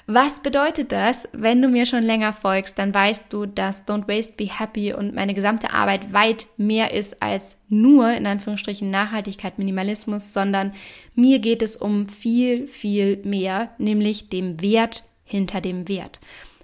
Was 0.07 0.41
bedeutet 0.41 0.93
das? 0.93 1.29
Wenn 1.33 1.61
du 1.61 1.67
mir 1.67 1.85
schon 1.85 2.05
länger 2.05 2.33
folgst, 2.33 2.79
dann 2.79 2.95
weißt 2.95 3.33
du, 3.33 3.45
dass 3.45 3.89
Don't 3.89 4.07
Waste, 4.07 4.35
Be 4.37 4.49
Happy 4.57 4.93
und 4.93 5.17
meine 5.17 5.35
gesamte 5.35 5.73
Arbeit 5.73 6.13
weit 6.13 6.47
mehr 6.59 6.95
ist 6.95 7.21
als 7.21 7.59
nur 7.69 8.13
in 8.13 8.29
Anführungsstrichen 8.29 8.89
Nachhaltigkeit, 8.89 9.59
Minimalismus, 9.59 10.33
sondern 10.33 10.75
mir 11.17 11.41
geht 11.41 11.61
es 11.61 11.75
um 11.75 12.07
viel, 12.07 12.69
viel 12.69 13.17
mehr, 13.25 13.71
nämlich 13.79 14.29
dem 14.29 14.63
Wert 14.63 15.03
hinter 15.25 15.61
dem 15.61 15.89
Wert. 15.89 16.21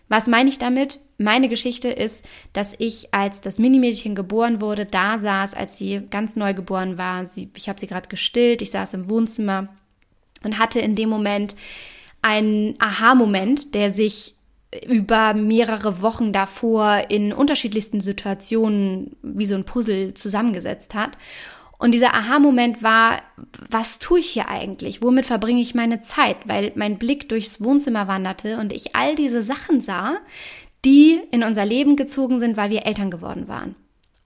Was 0.08 0.28
meine 0.28 0.50
ich 0.50 0.58
damit? 0.58 1.00
Meine 1.18 1.48
Geschichte 1.48 1.88
ist, 1.88 2.24
dass 2.52 2.76
ich, 2.78 3.12
als 3.12 3.40
das 3.40 3.58
Minimädchen 3.58 4.14
geboren 4.14 4.60
wurde, 4.60 4.86
da 4.86 5.18
saß, 5.18 5.54
als 5.54 5.78
sie 5.78 6.02
ganz 6.10 6.36
neu 6.36 6.54
geboren 6.54 6.96
war. 6.96 7.26
Sie, 7.26 7.50
ich 7.56 7.68
habe 7.68 7.80
sie 7.80 7.88
gerade 7.88 8.08
gestillt, 8.08 8.62
ich 8.62 8.70
saß 8.70 8.94
im 8.94 9.10
Wohnzimmer 9.10 9.68
und 10.46 10.58
hatte 10.58 10.80
in 10.80 10.94
dem 10.94 11.10
Moment 11.10 11.56
einen 12.22 12.74
Aha-Moment, 12.78 13.74
der 13.74 13.90
sich 13.90 14.34
über 14.88 15.34
mehrere 15.34 16.02
Wochen 16.02 16.32
davor 16.32 17.04
in 17.08 17.32
unterschiedlichsten 17.32 18.00
Situationen 18.00 19.16
wie 19.22 19.44
so 19.44 19.54
ein 19.54 19.64
Puzzle 19.64 20.14
zusammengesetzt 20.14 20.94
hat. 20.94 21.10
Und 21.78 21.92
dieser 21.92 22.14
Aha-Moment 22.14 22.82
war, 22.82 23.20
was 23.70 23.98
tue 23.98 24.20
ich 24.20 24.28
hier 24.28 24.48
eigentlich? 24.48 25.02
Womit 25.02 25.26
verbringe 25.26 25.60
ich 25.60 25.74
meine 25.74 26.00
Zeit? 26.00 26.36
Weil 26.46 26.72
mein 26.74 26.98
Blick 26.98 27.28
durchs 27.28 27.62
Wohnzimmer 27.62 28.08
wanderte 28.08 28.58
und 28.58 28.72
ich 28.72 28.96
all 28.96 29.14
diese 29.14 29.42
Sachen 29.42 29.80
sah, 29.80 30.16
die 30.84 31.20
in 31.30 31.42
unser 31.42 31.66
Leben 31.66 31.96
gezogen 31.96 32.38
sind, 32.38 32.56
weil 32.56 32.70
wir 32.70 32.86
Eltern 32.86 33.10
geworden 33.10 33.46
waren. 33.46 33.76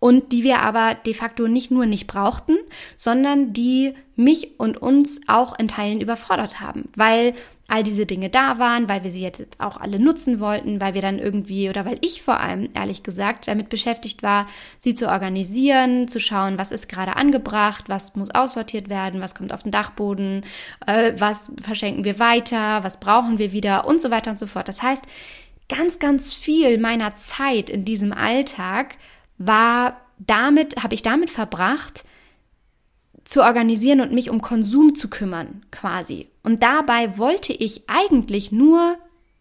Und 0.00 0.32
die 0.32 0.42
wir 0.42 0.60
aber 0.60 0.94
de 0.94 1.14
facto 1.14 1.46
nicht 1.46 1.70
nur 1.70 1.86
nicht 1.86 2.06
brauchten, 2.06 2.56
sondern 2.96 3.52
die 3.52 3.94
mich 4.16 4.58
und 4.58 4.80
uns 4.80 5.20
auch 5.28 5.58
in 5.58 5.68
Teilen 5.68 6.00
überfordert 6.00 6.60
haben, 6.60 6.88
weil 6.96 7.34
all 7.70 7.84
diese 7.84 8.04
Dinge 8.04 8.30
da 8.30 8.58
waren, 8.58 8.88
weil 8.88 9.04
wir 9.04 9.12
sie 9.12 9.22
jetzt 9.22 9.44
auch 9.58 9.76
alle 9.76 10.00
nutzen 10.00 10.40
wollten, 10.40 10.80
weil 10.80 10.94
wir 10.94 11.02
dann 11.02 11.20
irgendwie 11.20 11.68
oder 11.68 11.84
weil 11.84 11.98
ich 12.00 12.22
vor 12.22 12.40
allem 12.40 12.68
ehrlich 12.74 13.04
gesagt 13.04 13.46
damit 13.46 13.68
beschäftigt 13.68 14.24
war, 14.24 14.48
sie 14.78 14.94
zu 14.94 15.08
organisieren, 15.08 16.08
zu 16.08 16.18
schauen, 16.18 16.58
was 16.58 16.72
ist 16.72 16.88
gerade 16.88 17.14
angebracht, 17.14 17.84
was 17.88 18.16
muss 18.16 18.34
aussortiert 18.34 18.88
werden, 18.88 19.20
was 19.20 19.36
kommt 19.36 19.52
auf 19.52 19.62
den 19.62 19.70
Dachboden, 19.70 20.44
äh, 20.86 21.12
was 21.16 21.52
verschenken 21.62 22.04
wir 22.04 22.18
weiter, 22.18 22.82
was 22.82 22.98
brauchen 22.98 23.38
wir 23.38 23.52
wieder 23.52 23.86
und 23.86 24.00
so 24.00 24.10
weiter 24.10 24.32
und 24.32 24.38
so 24.38 24.48
fort. 24.48 24.66
Das 24.66 24.82
heißt, 24.82 25.04
ganz, 25.68 26.00
ganz 26.00 26.34
viel 26.34 26.76
meiner 26.78 27.14
Zeit 27.14 27.70
in 27.70 27.84
diesem 27.84 28.12
Alltag 28.12 28.96
war 29.40 29.96
damit, 30.18 30.82
habe 30.82 30.94
ich 30.94 31.02
damit 31.02 31.30
verbracht, 31.30 32.04
zu 33.24 33.42
organisieren 33.42 34.00
und 34.00 34.12
mich 34.12 34.30
um 34.30 34.40
Konsum 34.40 34.94
zu 34.94 35.08
kümmern, 35.08 35.62
quasi. 35.70 36.28
Und 36.42 36.62
dabei 36.62 37.18
wollte 37.18 37.52
ich 37.52 37.88
eigentlich 37.88 38.52
nur 38.52 38.96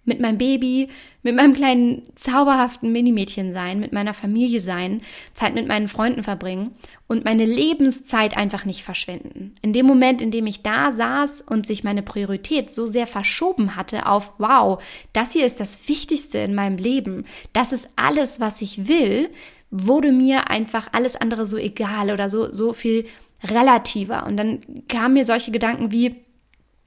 mit 0.05 0.19
meinem 0.19 0.37
Baby, 0.37 0.87
mit 1.21 1.35
meinem 1.35 1.53
kleinen 1.53 2.03
zauberhaften 2.15 2.91
Minimädchen 2.91 3.53
sein, 3.53 3.79
mit 3.79 3.93
meiner 3.93 4.13
Familie 4.13 4.59
sein, 4.59 5.01
Zeit 5.33 5.53
mit 5.53 5.67
meinen 5.67 5.87
Freunden 5.87 6.23
verbringen 6.23 6.71
und 7.07 7.25
meine 7.25 7.45
Lebenszeit 7.45 8.35
einfach 8.35 8.65
nicht 8.65 8.83
verschwenden. 8.83 9.55
In 9.61 9.73
dem 9.73 9.85
Moment, 9.85 10.21
in 10.21 10.31
dem 10.31 10.47
ich 10.47 10.63
da 10.63 10.91
saß 10.91 11.41
und 11.41 11.67
sich 11.67 11.83
meine 11.83 12.01
Priorität 12.01 12.71
so 12.71 12.85
sehr 12.85 13.07
verschoben 13.07 13.75
hatte 13.75 14.07
auf, 14.07 14.33
wow, 14.37 14.81
das 15.13 15.33
hier 15.33 15.45
ist 15.45 15.59
das 15.59 15.87
Wichtigste 15.87 16.39
in 16.39 16.55
meinem 16.55 16.77
Leben, 16.77 17.25
das 17.53 17.71
ist 17.71 17.89
alles, 17.95 18.39
was 18.39 18.61
ich 18.61 18.87
will, 18.87 19.29
wurde 19.71 20.11
mir 20.11 20.49
einfach 20.49 20.89
alles 20.91 21.15
andere 21.15 21.45
so 21.45 21.57
egal 21.57 22.11
oder 22.11 22.29
so, 22.29 22.51
so 22.51 22.73
viel 22.73 23.05
relativer. 23.43 24.25
Und 24.25 24.37
dann 24.37 24.61
kamen 24.87 25.15
mir 25.15 25.25
solche 25.25 25.51
Gedanken 25.51 25.91
wie, 25.91 26.15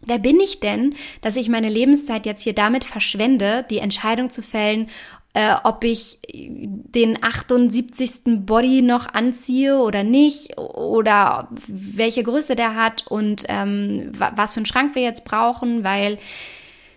wer 0.00 0.18
bin 0.18 0.40
ich 0.40 0.60
denn, 0.60 0.94
dass 1.20 1.36
ich 1.36 1.48
meine 1.48 1.68
Lebenszeit 1.68 2.26
jetzt 2.26 2.42
hier 2.42 2.54
damit 2.54 2.84
verschwende, 2.84 3.64
die 3.70 3.78
Entscheidung 3.78 4.30
zu 4.30 4.42
fällen, 4.42 4.88
äh, 5.34 5.54
ob 5.64 5.82
ich 5.84 6.18
den 6.34 7.22
78. 7.22 8.44
Body 8.44 8.82
noch 8.82 9.06
anziehe 9.14 9.78
oder 9.78 10.04
nicht 10.04 10.58
oder 10.58 11.48
welche 11.66 12.22
Größe 12.22 12.54
der 12.54 12.74
hat 12.74 13.06
und 13.06 13.44
ähm, 13.48 14.12
was 14.12 14.52
für 14.52 14.58
einen 14.58 14.66
Schrank 14.66 14.94
wir 14.94 15.02
jetzt 15.02 15.24
brauchen, 15.24 15.84
weil 15.84 16.18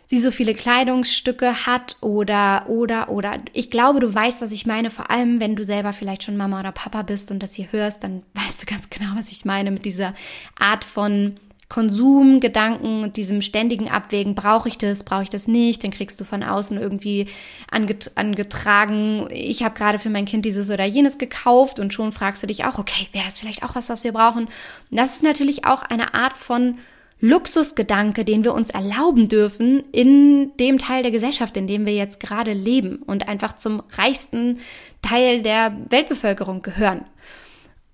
sie 0.05 0.19
so 0.19 0.31
viele 0.31 0.53
Kleidungsstücke 0.53 1.65
hat 1.65 1.97
oder, 2.01 2.65
oder, 2.67 3.09
oder. 3.09 3.39
Ich 3.53 3.69
glaube, 3.69 3.99
du 3.99 4.13
weißt, 4.13 4.41
was 4.41 4.51
ich 4.51 4.65
meine. 4.65 4.89
Vor 4.89 5.09
allem, 5.09 5.39
wenn 5.39 5.55
du 5.55 5.63
selber 5.63 5.93
vielleicht 5.93 6.23
schon 6.23 6.37
Mama 6.37 6.59
oder 6.59 6.71
Papa 6.71 7.01
bist 7.01 7.31
und 7.31 7.41
das 7.41 7.53
hier 7.53 7.71
hörst, 7.71 8.03
dann 8.03 8.23
weißt 8.33 8.61
du 8.61 8.65
ganz 8.65 8.89
genau, 8.89 9.11
was 9.15 9.31
ich 9.31 9.45
meine 9.45 9.71
mit 9.71 9.85
dieser 9.85 10.13
Art 10.59 10.83
von 10.83 11.37
Konsumgedanken 11.67 13.01
und 13.03 13.17
diesem 13.17 13.41
ständigen 13.41 13.89
Abwägen, 13.89 14.35
brauche 14.35 14.69
ich 14.69 14.77
das, 14.77 15.03
brauche 15.03 15.23
ich 15.23 15.29
das 15.29 15.47
nicht, 15.47 15.83
dann 15.83 15.89
kriegst 15.89 16.21
du 16.21 16.23
von 16.23 16.43
außen 16.43 16.77
irgendwie 16.77 17.27
anget 17.71 18.11
angetragen, 18.13 19.27
ich 19.31 19.63
habe 19.63 19.75
gerade 19.75 19.97
für 19.97 20.11
mein 20.11 20.25
Kind 20.25 20.45
dieses 20.45 20.69
oder 20.69 20.85
jenes 20.85 21.17
gekauft 21.17 21.79
und 21.79 21.91
schon 21.91 22.11
fragst 22.11 22.43
du 22.43 22.47
dich 22.47 22.65
auch, 22.65 22.77
okay, 22.77 23.07
wäre 23.13 23.25
das 23.25 23.39
vielleicht 23.39 23.63
auch 23.63 23.73
was, 23.73 23.89
was 23.89 24.03
wir 24.03 24.13
brauchen? 24.13 24.45
Und 24.45 24.99
das 24.99 25.15
ist 25.15 25.23
natürlich 25.23 25.65
auch 25.65 25.81
eine 25.81 26.13
Art 26.13 26.37
von 26.37 26.77
Luxusgedanke, 27.25 28.23
den 28.23 28.43
wir 28.43 28.53
uns 28.53 28.69
erlauben 28.69 29.27
dürfen 29.27 29.83
in 29.91 30.51
dem 30.59 30.77
Teil 30.77 31.01
der 31.01 31.11
Gesellschaft, 31.11 31.57
in 31.57 31.65
dem 31.65 31.85
wir 31.85 31.93
jetzt 31.93 32.19
gerade 32.19 32.53
leben 32.53 32.97
und 32.97 33.27
einfach 33.27 33.53
zum 33.55 33.81
reichsten 33.97 34.59
Teil 35.01 35.41
der 35.41 35.75
Weltbevölkerung 35.89 36.61
gehören. 36.61 37.05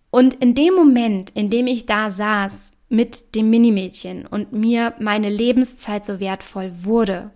Und 0.09 0.35
in 0.35 0.53
dem 0.53 0.73
Moment, 0.73 1.29
in 1.29 1.49
dem 1.49 1.67
ich 1.67 1.85
da 1.85 2.11
saß 2.11 2.71
mit 2.89 3.35
dem 3.35 3.49
Minimädchen 3.49 4.25
und 4.25 4.51
mir 4.51 4.95
meine 4.99 5.29
Lebenszeit 5.29 6.03
so 6.03 6.19
wertvoll 6.19 6.73
wurde 6.81 7.31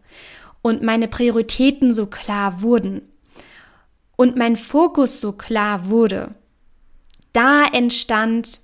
und 0.61 0.83
meine 0.83 1.07
Prioritäten 1.07 1.93
so 1.93 2.07
klar 2.07 2.61
wurden 2.61 3.03
und 4.17 4.35
mein 4.35 4.57
Fokus 4.57 5.21
so 5.21 5.31
klar 5.31 5.87
wurde, 5.87 6.35
da 7.31 7.63
entstand 7.71 8.59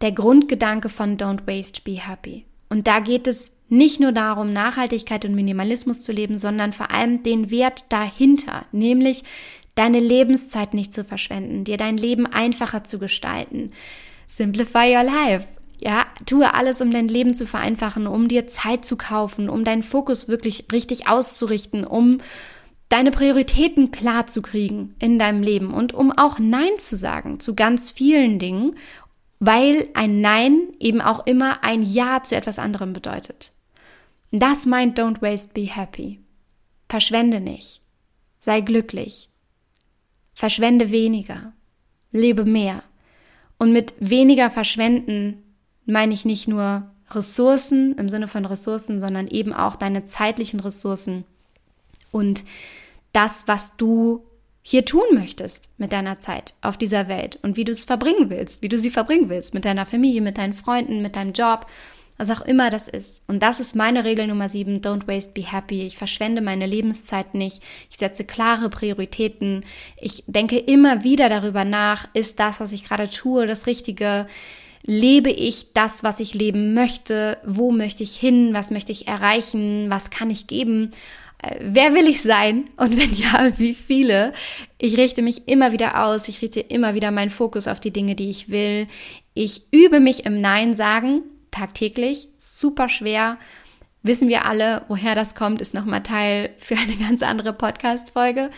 der 0.00 0.10
Grundgedanke 0.10 0.88
von 0.88 1.16
Don't 1.16 1.46
Waste, 1.46 1.82
Be 1.84 1.92
Happy. 1.92 2.44
Und 2.72 2.86
da 2.86 3.00
geht 3.00 3.26
es 3.26 3.50
nicht 3.68 4.00
nur 4.00 4.12
darum, 4.12 4.50
Nachhaltigkeit 4.50 5.26
und 5.26 5.34
Minimalismus 5.34 6.00
zu 6.00 6.10
leben, 6.10 6.38
sondern 6.38 6.72
vor 6.72 6.90
allem 6.90 7.22
den 7.22 7.50
Wert 7.50 7.92
dahinter, 7.92 8.64
nämlich 8.72 9.24
deine 9.74 10.00
Lebenszeit 10.00 10.72
nicht 10.72 10.90
zu 10.90 11.04
verschwenden, 11.04 11.64
dir 11.64 11.76
dein 11.76 11.98
Leben 11.98 12.24
einfacher 12.24 12.82
zu 12.82 12.98
gestalten. 12.98 13.72
Simplify 14.26 14.96
your 14.96 15.02
life. 15.04 15.44
Ja, 15.80 16.06
tue 16.24 16.54
alles, 16.54 16.80
um 16.80 16.90
dein 16.90 17.08
Leben 17.08 17.34
zu 17.34 17.46
vereinfachen, 17.46 18.06
um 18.06 18.26
dir 18.26 18.46
Zeit 18.46 18.86
zu 18.86 18.96
kaufen, 18.96 19.50
um 19.50 19.64
deinen 19.64 19.82
Fokus 19.82 20.28
wirklich 20.28 20.64
richtig 20.72 21.08
auszurichten, 21.08 21.84
um 21.84 22.20
deine 22.88 23.10
Prioritäten 23.10 23.90
klar 23.90 24.28
zu 24.28 24.40
kriegen 24.40 24.94
in 24.98 25.18
deinem 25.18 25.42
Leben 25.42 25.74
und 25.74 25.92
um 25.92 26.10
auch 26.10 26.38
Nein 26.38 26.78
zu 26.78 26.96
sagen 26.96 27.38
zu 27.38 27.54
ganz 27.54 27.90
vielen 27.90 28.38
Dingen 28.38 28.76
weil 29.44 29.88
ein 29.94 30.20
Nein 30.20 30.68
eben 30.78 31.00
auch 31.00 31.26
immer 31.26 31.64
ein 31.64 31.82
Ja 31.82 32.22
zu 32.22 32.36
etwas 32.36 32.60
anderem 32.60 32.92
bedeutet. 32.92 33.50
Das 34.30 34.66
meint 34.66 35.00
Don't 35.00 35.20
Waste, 35.20 35.52
Be 35.52 35.62
Happy. 35.62 36.20
Verschwende 36.88 37.40
nicht. 37.40 37.80
Sei 38.38 38.60
glücklich. 38.60 39.30
Verschwende 40.32 40.92
weniger. 40.92 41.54
Lebe 42.12 42.44
mehr. 42.44 42.84
Und 43.58 43.72
mit 43.72 43.94
weniger 43.98 44.48
verschwenden 44.48 45.42
meine 45.86 46.14
ich 46.14 46.24
nicht 46.24 46.46
nur 46.46 46.88
Ressourcen 47.10 47.96
im 47.96 48.08
Sinne 48.08 48.28
von 48.28 48.44
Ressourcen, 48.44 49.00
sondern 49.00 49.26
eben 49.26 49.52
auch 49.52 49.74
deine 49.74 50.04
zeitlichen 50.04 50.60
Ressourcen 50.60 51.24
und 52.12 52.44
das, 53.12 53.48
was 53.48 53.76
du 53.76 54.24
hier 54.62 54.84
tun 54.84 55.02
möchtest 55.12 55.70
mit 55.76 55.92
deiner 55.92 56.20
Zeit 56.20 56.54
auf 56.62 56.76
dieser 56.76 57.08
Welt 57.08 57.38
und 57.42 57.56
wie 57.56 57.64
du 57.64 57.72
es 57.72 57.84
verbringen 57.84 58.30
willst, 58.30 58.62
wie 58.62 58.68
du 58.68 58.78
sie 58.78 58.90
verbringen 58.90 59.28
willst 59.28 59.54
mit 59.54 59.64
deiner 59.64 59.86
Familie, 59.86 60.20
mit 60.20 60.38
deinen 60.38 60.54
Freunden, 60.54 61.02
mit 61.02 61.16
deinem 61.16 61.32
Job, 61.32 61.66
was 62.16 62.30
auch 62.30 62.42
immer 62.42 62.70
das 62.70 62.86
ist. 62.86 63.22
Und 63.26 63.42
das 63.42 63.58
ist 63.58 63.74
meine 63.74 64.04
Regel 64.04 64.28
Nummer 64.28 64.48
sieben, 64.48 64.80
don't 64.80 65.08
waste, 65.08 65.32
be 65.34 65.50
happy. 65.50 65.82
Ich 65.86 65.98
verschwende 65.98 66.40
meine 66.40 66.66
Lebenszeit 66.66 67.34
nicht. 67.34 67.60
Ich 67.90 67.96
setze 67.96 68.24
klare 68.24 68.70
Prioritäten. 68.70 69.64
Ich 70.00 70.22
denke 70.28 70.58
immer 70.58 71.02
wieder 71.02 71.28
darüber 71.28 71.64
nach, 71.64 72.08
ist 72.14 72.38
das, 72.38 72.60
was 72.60 72.72
ich 72.72 72.84
gerade 72.84 73.10
tue, 73.10 73.46
das 73.46 73.66
Richtige? 73.66 74.26
Lebe 74.84 75.30
ich 75.30 75.72
das, 75.74 76.02
was 76.02 76.20
ich 76.20 76.34
leben 76.34 76.74
möchte? 76.74 77.38
Wo 77.44 77.70
möchte 77.72 78.02
ich 78.02 78.16
hin? 78.16 78.50
Was 78.52 78.70
möchte 78.70 78.92
ich 78.92 79.08
erreichen? 79.08 79.90
Was 79.90 80.10
kann 80.10 80.30
ich 80.30 80.46
geben? 80.46 80.90
Wer 81.60 81.94
will 81.94 82.06
ich 82.06 82.22
sein? 82.22 82.68
Und 82.76 82.96
wenn 82.96 83.12
ja, 83.14 83.50
wie 83.58 83.74
viele? 83.74 84.32
Ich 84.78 84.96
richte 84.96 85.22
mich 85.22 85.48
immer 85.48 85.72
wieder 85.72 86.04
aus, 86.04 86.28
ich 86.28 86.42
richte 86.42 86.60
immer 86.60 86.94
wieder 86.94 87.10
meinen 87.10 87.30
Fokus 87.30 87.68
auf 87.68 87.80
die 87.80 87.92
Dinge, 87.92 88.14
die 88.14 88.30
ich 88.30 88.50
will. 88.50 88.86
Ich 89.34 89.72
übe 89.72 90.00
mich 90.00 90.24
im 90.24 90.40
Nein 90.40 90.74
sagen, 90.74 91.22
tagtäglich, 91.50 92.28
super 92.38 92.88
schwer. 92.88 93.38
Wissen 94.02 94.28
wir 94.28 94.44
alle, 94.46 94.84
woher 94.88 95.14
das 95.14 95.34
kommt, 95.34 95.60
ist 95.60 95.74
nochmal 95.74 96.02
Teil 96.02 96.50
für 96.58 96.76
eine 96.76 96.96
ganz 96.96 97.22
andere 97.22 97.52
Podcast-Folge. 97.52 98.50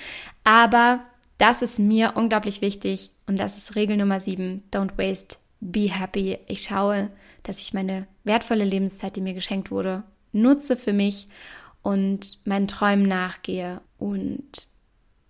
Aber 0.43 1.01
das 1.39 1.63
ist 1.63 1.79
mir 1.79 2.13
unglaublich 2.17 2.61
wichtig 2.61 3.11
und 3.27 3.39
das 3.39 3.57
ist 3.57 3.77
Regel 3.77 3.97
Nummer 3.97 4.21
sieben. 4.21 4.63
Don't 4.73 4.97
waste, 4.97 5.39
be 5.61 5.91
happy. 5.91 6.39
Ich 6.47 6.63
schaue, 6.63 7.11
dass 7.43 7.61
ich 7.61 7.75
meine 7.75 8.07
wertvolle 8.25 8.65
Lebenszeit, 8.65 9.17
die 9.17 9.21
mir 9.21 9.35
geschenkt 9.35 9.71
wurde, 9.71 10.03
nutze 10.33 10.77
für 10.77 10.93
mich 10.93 11.29
und 11.85 12.45
meinen 12.47 12.67
Träumen 12.67 13.07
nachgehe 13.07 13.81
und 13.99 14.67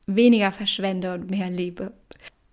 weniger 0.06 0.52
verschwende 0.52 1.12
und 1.12 1.28
mehr 1.28 1.50
lebe. 1.50 1.92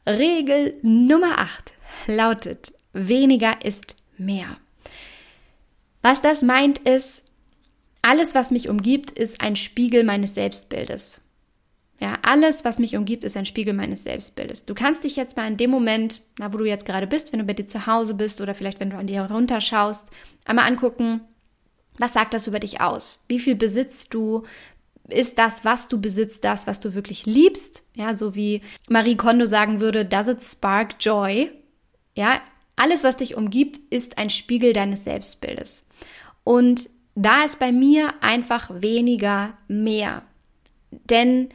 Regel 0.07 0.73
Nummer 0.81 1.37
8 1.37 1.73
lautet, 2.07 2.73
weniger 2.93 3.63
ist 3.63 3.95
mehr. 4.17 4.57
Was 6.01 6.21
das 6.21 6.41
meint 6.41 6.79
ist, 6.79 7.25
alles, 8.01 8.33
was 8.33 8.49
mich 8.49 8.67
umgibt, 8.67 9.11
ist 9.11 9.39
ein 9.39 9.55
Spiegel 9.55 10.03
meines 10.03 10.33
Selbstbildes. 10.33 11.21
Ja, 11.99 12.17
alles, 12.23 12.65
was 12.65 12.79
mich 12.79 12.97
umgibt, 12.97 13.23
ist 13.23 13.37
ein 13.37 13.45
Spiegel 13.45 13.75
meines 13.75 14.01
Selbstbildes. 14.01 14.65
Du 14.65 14.73
kannst 14.73 15.03
dich 15.03 15.15
jetzt 15.15 15.37
mal 15.37 15.47
in 15.47 15.57
dem 15.57 15.69
Moment, 15.69 16.21
na, 16.39 16.51
wo 16.51 16.57
du 16.57 16.65
jetzt 16.65 16.87
gerade 16.87 17.05
bist, 17.05 17.31
wenn 17.31 17.39
du 17.39 17.45
bei 17.45 17.53
dir 17.53 17.67
zu 17.67 17.85
Hause 17.85 18.15
bist 18.15 18.41
oder 18.41 18.55
vielleicht 18.55 18.79
wenn 18.79 18.89
du 18.89 18.97
an 18.97 19.05
dir 19.05 19.21
runterschaust, 19.21 20.09
einmal 20.45 20.67
angucken, 20.67 21.21
was 22.01 22.13
sagt 22.13 22.33
das 22.33 22.47
über 22.47 22.59
dich 22.59 22.81
aus? 22.81 23.25
Wie 23.27 23.39
viel 23.39 23.55
besitzt 23.55 24.13
du? 24.13 24.43
Ist 25.07 25.37
das, 25.37 25.65
was 25.65 25.87
du 25.87 25.99
besitzt, 25.99 26.43
das, 26.43 26.67
was 26.67 26.79
du 26.79 26.93
wirklich 26.93 27.25
liebst? 27.25 27.85
Ja, 27.95 28.13
so 28.13 28.35
wie 28.35 28.61
Marie 28.89 29.15
Kondo 29.15 29.45
sagen 29.45 29.79
würde, 29.79 30.05
does 30.05 30.27
it 30.27 30.41
spark 30.41 30.95
joy? 30.99 31.51
Ja, 32.15 32.41
alles, 32.75 33.03
was 33.03 33.17
dich 33.17 33.35
umgibt, 33.35 33.77
ist 33.89 34.17
ein 34.17 34.29
Spiegel 34.29 34.73
deines 34.73 35.03
Selbstbildes. 35.03 35.83
Und 36.43 36.89
da 37.15 37.43
ist 37.43 37.59
bei 37.59 37.71
mir 37.71 38.13
einfach 38.21 38.69
weniger 38.81 39.57
mehr. 39.67 40.23
Denn 40.91 41.49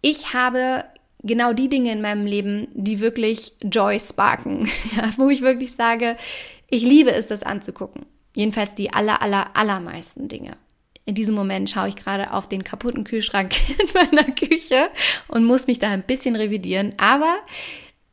ich 0.00 0.32
habe 0.32 0.84
genau 1.22 1.52
die 1.52 1.68
Dinge 1.68 1.92
in 1.92 2.00
meinem 2.00 2.26
Leben, 2.26 2.68
die 2.74 3.00
wirklich 3.00 3.52
Joy 3.62 3.98
sparken, 3.98 4.68
ja, 4.96 5.10
wo 5.16 5.30
ich 5.30 5.40
wirklich 5.42 5.72
sage, 5.72 6.16
ich 6.68 6.82
liebe 6.82 7.12
es, 7.12 7.26
das 7.26 7.42
anzugucken. 7.42 8.06
Jedenfalls 8.38 8.76
die 8.76 8.92
aller, 8.92 9.20
aller, 9.20 9.56
allermeisten 9.56 10.28
Dinge. 10.28 10.56
In 11.04 11.16
diesem 11.16 11.34
Moment 11.34 11.68
schaue 11.68 11.88
ich 11.88 11.96
gerade 11.96 12.32
auf 12.32 12.48
den 12.48 12.62
kaputten 12.62 13.02
Kühlschrank 13.02 13.56
in 13.80 13.88
meiner 13.94 14.30
Küche 14.30 14.90
und 15.26 15.44
muss 15.44 15.66
mich 15.66 15.80
da 15.80 15.90
ein 15.90 16.04
bisschen 16.04 16.36
revidieren. 16.36 16.94
Aber 16.98 17.38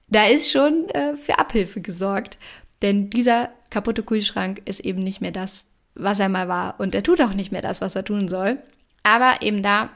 da 0.07 0.25
ist 0.25 0.49
schon 0.49 0.89
äh, 0.89 1.15
für 1.15 1.37
Abhilfe 1.37 1.81
gesorgt. 1.81 2.39
Denn 2.81 3.11
dieser 3.11 3.51
kaputte 3.69 4.01
Kühlschrank 4.01 4.63
ist 4.65 4.79
eben 4.79 5.01
nicht 5.01 5.21
mehr 5.21 5.31
das, 5.31 5.65
was 5.93 6.19
er 6.19 6.29
mal 6.29 6.47
war. 6.47 6.79
Und 6.79 6.95
er 6.95 7.03
tut 7.03 7.21
auch 7.21 7.33
nicht 7.33 7.51
mehr 7.51 7.61
das, 7.61 7.81
was 7.81 7.95
er 7.95 8.03
tun 8.03 8.27
soll. 8.27 8.57
Aber 9.03 9.43
eben 9.43 9.61
da 9.61 9.91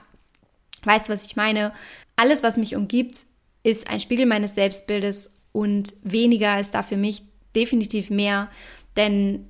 Weißt 0.83 1.09
du, 1.09 1.13
was 1.13 1.25
ich 1.25 1.35
meine? 1.35 1.73
Alles, 2.15 2.43
was 2.43 2.57
mich 2.57 2.75
umgibt, 2.75 3.25
ist 3.63 3.89
ein 3.89 3.99
Spiegel 3.99 4.25
meines 4.25 4.55
Selbstbildes 4.55 5.39
und 5.51 5.93
weniger 6.03 6.59
ist 6.59 6.73
da 6.73 6.83
für 6.83 6.97
mich 6.97 7.23
definitiv 7.55 8.09
mehr, 8.09 8.49
denn 8.95 9.48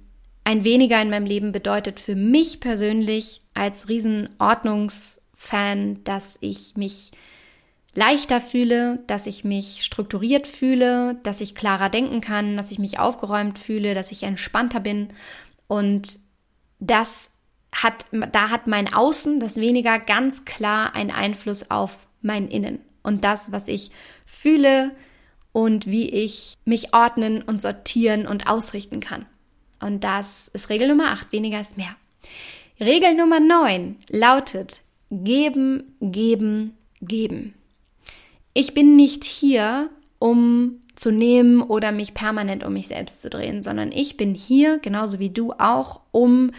ein 0.49 0.63
weniger 0.63 0.99
in 0.99 1.11
meinem 1.11 1.27
Leben 1.27 1.51
bedeutet 1.51 1.99
für 1.99 2.15
mich 2.15 2.59
persönlich 2.59 3.43
als 3.53 3.87
Riesenordnungsfan, 3.87 6.03
dass 6.03 6.39
ich 6.41 6.75
mich 6.75 7.11
leichter 7.93 8.41
fühle, 8.41 9.03
dass 9.05 9.27
ich 9.27 9.43
mich 9.43 9.83
strukturiert 9.83 10.47
fühle, 10.47 11.19
dass 11.21 11.39
ich 11.39 11.53
klarer 11.53 11.89
denken 11.89 12.19
kann, 12.19 12.57
dass 12.57 12.71
ich 12.71 12.79
mich 12.79 12.97
aufgeräumt 12.97 13.59
fühle, 13.59 13.93
dass 13.93 14.11
ich 14.11 14.23
entspannter 14.23 14.79
bin 14.79 15.09
und 15.67 16.17
das 16.79 17.29
hat, 17.71 18.07
da 18.31 18.49
hat 18.49 18.65
mein 18.65 18.91
Außen, 18.91 19.39
das 19.39 19.57
weniger 19.57 19.99
ganz 19.99 20.45
klar 20.45 20.95
einen 20.95 21.11
Einfluss 21.11 21.69
auf 21.69 22.07
mein 22.23 22.47
Innen 22.47 22.79
und 23.03 23.23
das, 23.23 23.51
was 23.51 23.67
ich 23.67 23.91
fühle 24.25 24.95
und 25.51 25.85
wie 25.85 26.09
ich 26.09 26.55
mich 26.65 26.91
ordnen 26.91 27.43
und 27.43 27.61
sortieren 27.61 28.25
und 28.25 28.47
ausrichten 28.47 28.99
kann. 28.99 29.27
Und 29.79 30.03
das 30.03 30.49
ist 30.49 30.69
Regel 30.69 30.89
Nummer 30.89 31.11
8, 31.11 31.31
weniger 31.31 31.59
ist 31.59 31.77
mehr. 31.77 31.95
Regel 32.79 33.13
Nummer 33.15 33.39
9 33.39 33.97
lautet 34.09 34.81
geben, 35.11 35.95
geben, 36.01 36.77
geben. 37.01 37.53
Ich 38.53 38.73
bin 38.73 38.95
nicht 38.95 39.23
hier, 39.23 39.89
um 40.19 40.81
zu 40.95 41.11
nehmen 41.11 41.61
oder 41.61 41.91
mich 41.91 42.13
permanent 42.13 42.63
um 42.63 42.73
mich 42.73 42.87
selbst 42.87 43.21
zu 43.21 43.29
drehen, 43.29 43.61
sondern 43.61 43.91
ich 43.91 44.17
bin 44.17 44.35
hier, 44.35 44.79
genauso 44.79 45.19
wie 45.19 45.29
du 45.29 45.53
auch, 45.53 46.01
um 46.11 46.51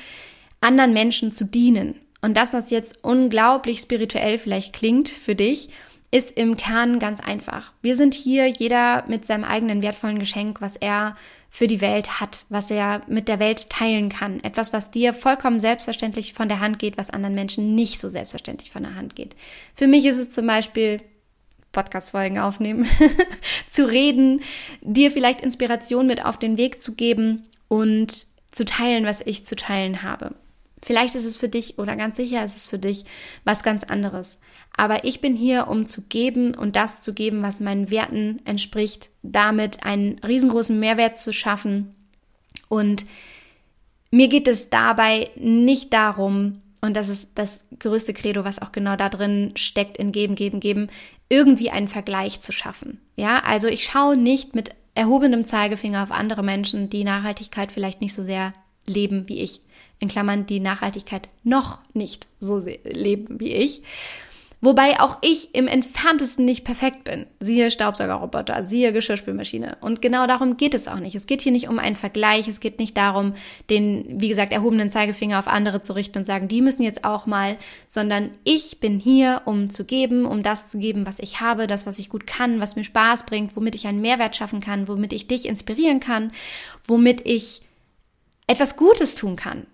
anderen 0.61 0.93
Menschen 0.93 1.31
zu 1.31 1.45
dienen. 1.45 1.95
Und 2.23 2.37
das, 2.37 2.53
was 2.53 2.71
jetzt 2.71 3.03
unglaublich 3.03 3.81
spirituell 3.81 4.39
vielleicht 4.39 4.73
klingt 4.73 5.09
für 5.09 5.35
dich, 5.35 5.69
ist 6.11 6.37
im 6.37 6.57
Kern 6.57 6.99
ganz 6.99 7.21
einfach. 7.21 7.73
Wir 7.83 7.97
sind 7.97 8.15
hier, 8.15 8.47
jeder 8.47 9.05
mit 9.07 9.25
seinem 9.25 9.45
eigenen 9.45 9.83
wertvollen 9.83 10.19
Geschenk, 10.19 10.61
was 10.61 10.77
er 10.77 11.17
für 11.51 11.67
die 11.67 11.81
Welt 11.81 12.21
hat, 12.21 12.47
was 12.49 12.71
er 12.71 13.03
mit 13.09 13.27
der 13.27 13.41
Welt 13.41 13.69
teilen 13.71 14.09
kann. 14.09 14.43
Etwas, 14.43 14.73
was 14.73 14.93
dir 14.93 15.13
vollkommen 15.13 15.59
selbstverständlich 15.59 16.33
von 16.33 16.49
der 16.49 16.61
Hand 16.61 16.79
geht, 16.79 16.97
was 16.97 17.11
anderen 17.11 17.35
Menschen 17.35 17.75
nicht 17.75 17.99
so 17.99 18.09
selbstverständlich 18.09 18.71
von 18.71 18.85
der 18.85 18.95
Hand 18.95 19.17
geht. 19.17 19.35
Für 19.75 19.89
mich 19.89 20.05
ist 20.05 20.19
es 20.19 20.31
zum 20.31 20.47
Beispiel 20.47 21.03
Podcast-Folgen 21.73 22.39
aufnehmen, 22.39 22.87
zu 23.69 23.89
reden, 23.89 24.43
dir 24.81 25.11
vielleicht 25.11 25.41
Inspiration 25.41 26.07
mit 26.07 26.25
auf 26.25 26.39
den 26.39 26.57
Weg 26.57 26.81
zu 26.81 26.95
geben 26.95 27.47
und 27.69 28.27
zu 28.51 28.65
teilen, 28.65 29.05
was 29.05 29.21
ich 29.21 29.45
zu 29.45 29.57
teilen 29.57 30.03
habe. 30.03 30.35
Vielleicht 30.83 31.15
ist 31.15 31.25
es 31.25 31.37
für 31.37 31.49
dich 31.49 31.79
oder 31.79 31.97
ganz 31.97 32.17
sicher 32.17 32.45
ist 32.45 32.57
es 32.57 32.67
für 32.67 32.79
dich 32.79 33.05
was 33.45 33.63
ganz 33.63 33.85
anderes. 33.85 34.41
Aber 34.77 35.05
ich 35.05 35.21
bin 35.21 35.35
hier, 35.35 35.69
um 35.69 35.85
zu 35.87 36.03
geben 36.03 36.55
und 36.55 36.77
das 36.77 37.03
zu 37.03 37.13
geben, 37.13 37.43
was 37.43 37.61
meinen 37.61 37.91
Werten 37.91 38.41
entspricht, 38.45 39.11
damit 39.23 39.85
einen 39.85 40.19
riesengroßen 40.21 40.79
Mehrwert 40.79 41.19
zu 41.19 41.33
schaffen. 41.33 41.95
Und 42.69 43.05
mir 44.11 44.29
geht 44.29 44.49
es 44.49 44.71
dabei 44.71 45.31
nicht 45.37 45.93
darum, 45.93 46.63
und 46.81 46.97
das 46.97 47.09
ist 47.09 47.33
das 47.35 47.67
größte 47.79 48.15
Credo, 48.15 48.45
was 48.45 48.61
auch 48.61 48.73
genau 48.73 48.97
da 48.97 49.09
drin 49.09 49.53
steckt, 49.55 49.99
in 49.99 50.13
Geben, 50.13 50.35
Geben, 50.35 50.61
Geben, 50.61 50.89
irgendwie 51.29 51.71
einen 51.71 51.89
Vergleich 51.89 52.41
zu 52.41 52.53
schaffen. 52.53 53.01
Ja, 53.17 53.41
also 53.41 53.69
ich 53.69 53.85
schaue 53.85 54.17
nicht 54.17 54.55
mit 54.55 54.71
erhobenem 54.95 55.45
Zeigefinger 55.45 56.03
auf 56.03 56.11
andere 56.11 56.43
Menschen, 56.43 56.89
die 56.89 57.05
Nachhaltigkeit 57.05 57.71
vielleicht 57.71 58.01
nicht 58.01 58.15
so 58.15 58.23
sehr 58.23 58.55
leben 58.91 59.29
wie 59.29 59.41
ich 59.41 59.61
in 60.01 60.09
Klammern 60.09 60.47
die 60.47 60.61
Nachhaltigkeit 60.61 61.29
noch 61.45 61.79
nicht 61.95 62.29
so 62.39 62.63
leben 62.85 63.41
wie 63.41 63.53
ich. 63.53 63.83
Wobei 64.63 65.01
auch 65.01 65.17
ich 65.23 65.55
im 65.55 65.67
entferntesten 65.67 66.45
nicht 66.45 66.65
perfekt 66.65 67.05
bin. 67.05 67.25
Siehe 67.41 67.71
Staubsaugerroboter, 67.71 68.63
siehe 68.63 68.93
Geschirrspülmaschine. 68.93 69.79
Und 69.81 70.03
genau 70.03 70.27
darum 70.27 70.59
geht 70.59 70.75
es 70.75 70.87
auch 70.87 70.99
nicht. 70.99 71.15
Es 71.15 71.27
geht 71.27 71.41
hier 71.41 71.53
nicht 71.53 71.69
um 71.69 71.79
einen 71.79 71.97
Vergleich. 71.97 72.47
Es 72.47 72.61
geht 72.61 72.79
nicht 72.79 72.95
darum, 72.95 73.33
den, 73.71 74.21
wie 74.21 74.29
gesagt, 74.29 74.53
erhobenen 74.53 74.91
Zeigefinger 74.91 75.39
auf 75.39 75.49
andere 75.49 75.81
zu 75.81 75.95
richten 75.95 76.19
und 76.19 76.27
sagen, 76.27 76.47
die 76.47 76.61
müssen 76.61 76.83
jetzt 76.83 77.05
auch 77.05 77.25
mal, 77.25 77.57
sondern 77.89 78.33
ich 78.45 78.81
bin 78.81 78.99
hier, 78.99 79.41
um 79.47 79.71
zu 79.71 79.87
geben, 79.87 80.27
um 80.27 80.43
das 80.43 80.69
zu 80.69 80.79
geben, 80.79 81.07
was 81.07 81.21
ich 81.21 81.41
habe, 81.41 81.67
das, 81.67 81.87
was 81.87 81.99
ich 81.99 82.11
gut 82.11 82.27
kann, 82.27 82.61
was 82.61 82.77
mir 82.77 82.85
Spaß 82.85 83.25
bringt, 83.25 83.57
womit 83.57 83.77
ich 83.77 83.87
einen 83.87 84.03
Mehrwert 84.03 84.37
schaffen 84.37 84.61
kann, 84.61 84.89
womit 84.89 85.15
ich 85.15 85.27
dich 85.27 85.47
inspirieren 85.47 86.01
kann, 86.01 86.33
womit 86.87 87.27
ich 87.27 87.63
etwas 88.51 88.77
Gutes 88.77 89.15
tun 89.15 89.37
kann 89.37 89.67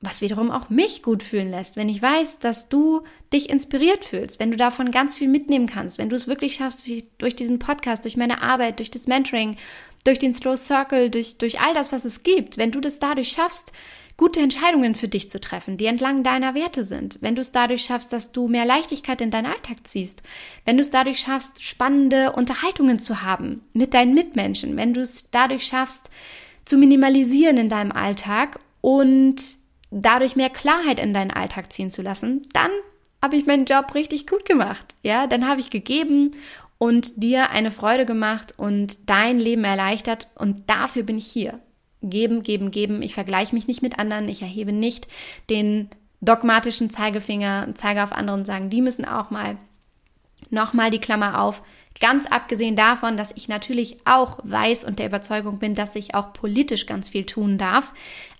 was 0.00 0.20
wiederum 0.20 0.50
auch 0.50 0.70
mich 0.70 1.02
gut 1.02 1.22
fühlen 1.22 1.50
lässt, 1.50 1.76
wenn 1.76 1.88
ich 1.88 2.00
weiß, 2.00 2.38
dass 2.38 2.68
du 2.68 3.02
dich 3.32 3.50
inspiriert 3.50 4.04
fühlst, 4.04 4.38
wenn 4.38 4.52
du 4.52 4.56
davon 4.56 4.92
ganz 4.92 5.14
viel 5.16 5.28
mitnehmen 5.28 5.66
kannst, 5.66 5.98
wenn 5.98 6.08
du 6.08 6.14
es 6.14 6.28
wirklich 6.28 6.54
schaffst, 6.54 6.88
durch 7.18 7.34
diesen 7.34 7.58
Podcast, 7.58 8.04
durch 8.04 8.16
meine 8.16 8.40
Arbeit, 8.42 8.78
durch 8.78 8.92
das 8.92 9.08
Mentoring, 9.08 9.56
durch 10.04 10.20
den 10.20 10.32
Slow 10.32 10.56
Circle, 10.56 11.10
durch, 11.10 11.38
durch 11.38 11.60
all 11.60 11.74
das, 11.74 11.90
was 11.90 12.04
es 12.04 12.22
gibt, 12.22 12.58
wenn 12.58 12.70
du 12.70 12.80
das 12.80 13.00
dadurch 13.00 13.30
schaffst, 13.30 13.72
gute 14.16 14.40
Entscheidungen 14.40 14.94
für 14.94 15.08
dich 15.08 15.30
zu 15.30 15.40
treffen, 15.40 15.76
die 15.76 15.86
entlang 15.86 16.22
deiner 16.22 16.54
Werte 16.54 16.84
sind, 16.84 17.18
wenn 17.20 17.34
du 17.34 17.40
es 17.40 17.50
dadurch 17.50 17.84
schaffst, 17.84 18.12
dass 18.12 18.30
du 18.30 18.46
mehr 18.46 18.64
Leichtigkeit 18.64 19.20
in 19.20 19.32
deinen 19.32 19.46
Alltag 19.46 19.78
ziehst, 19.84 20.22
wenn 20.64 20.76
du 20.76 20.82
es 20.82 20.90
dadurch 20.90 21.18
schaffst, 21.18 21.62
spannende 21.64 22.32
Unterhaltungen 22.32 23.00
zu 23.00 23.22
haben 23.22 23.62
mit 23.72 23.94
deinen 23.94 24.14
Mitmenschen, 24.14 24.76
wenn 24.76 24.94
du 24.94 25.00
es 25.00 25.30
dadurch 25.32 25.66
schaffst, 25.66 26.10
zu 26.68 26.76
minimalisieren 26.76 27.56
in 27.56 27.70
deinem 27.70 27.92
Alltag 27.92 28.60
und 28.82 29.36
dadurch 29.90 30.36
mehr 30.36 30.50
Klarheit 30.50 31.00
in 31.00 31.14
deinen 31.14 31.30
Alltag 31.30 31.72
ziehen 31.72 31.90
zu 31.90 32.02
lassen, 32.02 32.42
dann 32.52 32.70
habe 33.22 33.36
ich 33.36 33.46
meinen 33.46 33.64
Job 33.64 33.94
richtig 33.94 34.26
gut 34.26 34.44
gemacht. 34.44 34.94
Ja, 35.02 35.26
dann 35.26 35.48
habe 35.48 35.60
ich 35.60 35.70
gegeben 35.70 36.32
und 36.76 37.22
dir 37.22 37.50
eine 37.50 37.70
Freude 37.70 38.04
gemacht 38.04 38.52
und 38.58 39.08
dein 39.08 39.40
Leben 39.40 39.64
erleichtert 39.64 40.28
und 40.34 40.68
dafür 40.68 41.04
bin 41.04 41.16
ich 41.16 41.26
hier. 41.26 41.58
Geben, 42.02 42.42
geben, 42.42 42.70
geben. 42.70 43.00
Ich 43.00 43.14
vergleiche 43.14 43.54
mich 43.54 43.66
nicht 43.66 43.80
mit 43.80 43.98
anderen. 43.98 44.28
Ich 44.28 44.42
erhebe 44.42 44.72
nicht 44.72 45.08
den 45.48 45.88
dogmatischen 46.20 46.90
Zeigefinger, 46.90 47.68
zeige 47.74 48.02
auf 48.02 48.12
andere 48.12 48.36
und 48.36 48.46
sagen, 48.46 48.68
die 48.68 48.82
müssen 48.82 49.06
auch 49.06 49.30
mal. 49.30 49.56
Nochmal 50.50 50.90
die 50.90 51.00
Klammer 51.00 51.40
auf. 51.40 51.62
Ganz 52.00 52.26
abgesehen 52.26 52.76
davon, 52.76 53.16
dass 53.16 53.32
ich 53.34 53.48
natürlich 53.48 53.98
auch 54.06 54.38
weiß 54.44 54.84
und 54.84 54.98
der 54.98 55.06
Überzeugung 55.06 55.58
bin, 55.58 55.74
dass 55.74 55.96
ich 55.96 56.14
auch 56.14 56.32
politisch 56.32 56.86
ganz 56.86 57.08
viel 57.08 57.24
tun 57.24 57.58
darf. 57.58 57.92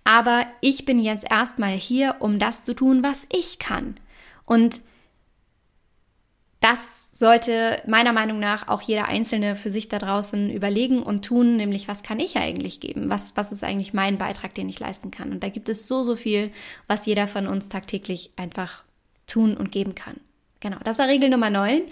Aber 0.04 0.46
ich 0.60 0.84
bin 0.84 1.00
jetzt 1.00 1.28
erstmal 1.28 1.72
hier, 1.72 2.16
um 2.20 2.38
das 2.38 2.64
zu 2.64 2.74
tun, 2.74 3.02
was 3.02 3.26
ich 3.32 3.58
kann. 3.58 3.98
Und 4.44 4.80
das 6.60 7.10
sollte 7.12 7.80
meiner 7.86 8.12
Meinung 8.12 8.40
nach 8.40 8.68
auch 8.68 8.82
jeder 8.82 9.06
Einzelne 9.06 9.54
für 9.54 9.70
sich 9.70 9.88
da 9.88 9.98
draußen 9.98 10.50
überlegen 10.50 11.02
und 11.02 11.24
tun, 11.24 11.56
nämlich 11.56 11.86
was 11.86 12.02
kann 12.02 12.18
ich 12.18 12.36
eigentlich 12.36 12.80
geben? 12.80 13.10
Was, 13.10 13.36
was 13.36 13.52
ist 13.52 13.62
eigentlich 13.62 13.94
mein 13.94 14.18
Beitrag, 14.18 14.54
den 14.54 14.68
ich 14.68 14.80
leisten 14.80 15.10
kann? 15.10 15.30
Und 15.30 15.42
da 15.42 15.48
gibt 15.48 15.68
es 15.68 15.86
so, 15.86 16.02
so 16.02 16.16
viel, 16.16 16.50
was 16.88 17.06
jeder 17.06 17.28
von 17.28 17.46
uns 17.46 17.68
tagtäglich 17.68 18.32
einfach 18.36 18.82
tun 19.26 19.56
und 19.56 19.70
geben 19.70 19.94
kann. 19.94 20.16
Genau, 20.60 20.78
das 20.82 20.98
war 20.98 21.06
Regel 21.06 21.28
Nummer 21.28 21.50
9. 21.50 21.82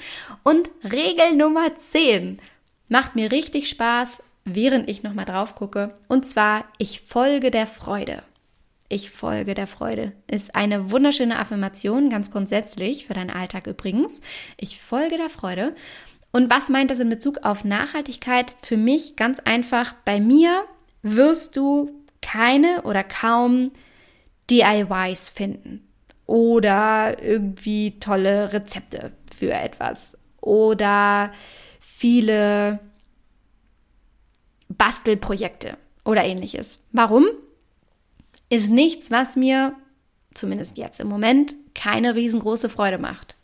Und 0.43 0.71
Regel 0.85 1.37
Nummer 1.37 1.77
10 1.77 2.41
macht 2.89 3.15
mir 3.15 3.31
richtig 3.31 3.69
Spaß, 3.69 4.23
während 4.45 4.89
ich 4.89 5.03
nochmal 5.03 5.25
drauf 5.25 5.55
gucke. 5.55 5.95
Und 6.09 6.27
zwar, 6.27 6.65
ich 6.79 7.01
folge 7.01 7.51
der 7.51 7.67
Freude. 7.67 8.23
Ich 8.89 9.11
folge 9.11 9.55
der 9.55 9.67
Freude. 9.67 10.13
Ist 10.29 10.55
eine 10.55 10.91
wunderschöne 10.91 11.39
Affirmation, 11.39 12.11
ganz 12.11 12.31
grundsätzlich, 12.31 13.07
für 13.07 13.15
deinen 13.15 13.31
Alltag 13.31 13.67
übrigens. 13.67 14.21
Ich 14.57 14.81
folge 14.81 15.17
der 15.17 15.31
Freude. 15.31 15.75
Und 16.33 16.51
was 16.51 16.69
meint 16.69 16.91
das 16.91 16.99
in 16.99 17.09
Bezug 17.09 17.39
auf 17.45 17.65
Nachhaltigkeit? 17.65 18.55
Für 18.63 18.77
mich 18.77 19.17
ganz 19.17 19.41
einfach, 19.41 19.95
bei 20.05 20.21
mir 20.21 20.65
wirst 21.03 21.57
du 21.57 21.91
keine 22.21 22.83
oder 22.83 23.03
kaum 23.05 23.73
DIYs 24.51 25.29
finden 25.29 25.86
oder 26.27 27.23
irgendwie 27.23 27.99
tolle 28.01 28.53
Rezepte 28.53 29.13
für 29.35 29.53
etwas 29.53 30.19
oder 30.41 31.33
viele 31.81 32.81
Bastelprojekte 34.69 35.77
oder 36.05 36.25
ähnliches. 36.25 36.85
Warum? 36.93 37.27
ist 38.49 38.71
nichts, 38.71 39.11
was 39.11 39.37
mir, 39.37 39.75
zumindest 40.35 40.77
jetzt 40.77 41.01
im 41.01 41.09
Moment, 41.09 41.55
keine 41.75 42.15
riesengroße 42.15 42.69
Freude 42.69 42.99
macht. 42.99 43.37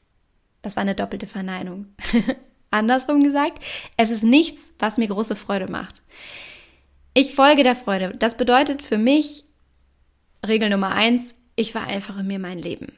Das 0.62 0.77
war 0.77 0.83
eine 0.83 0.95
doppelte 0.95 1.27
Verneinung. 1.27 1.87
Andersrum 2.71 3.23
gesagt, 3.23 3.62
es 3.97 4.11
ist 4.11 4.23
nichts, 4.23 4.75
was 4.79 4.99
mir 4.99 5.09
große 5.09 5.37
Freude 5.37 5.71
macht. 5.71 6.03
Ich 7.14 7.35
folge 7.35 7.62
der 7.62 7.77
Freude. 7.77 8.14
Das 8.18 8.37
bedeutet 8.37 8.83
für 8.83 8.97
mich, 8.97 9.45
Regel 10.47 10.71
Nummer 10.71 10.92
eins, 10.92 11.35
ich 11.57 11.73
vereinfache 11.73 12.23
mir 12.23 12.38
mein 12.38 12.59
Leben. 12.59 12.93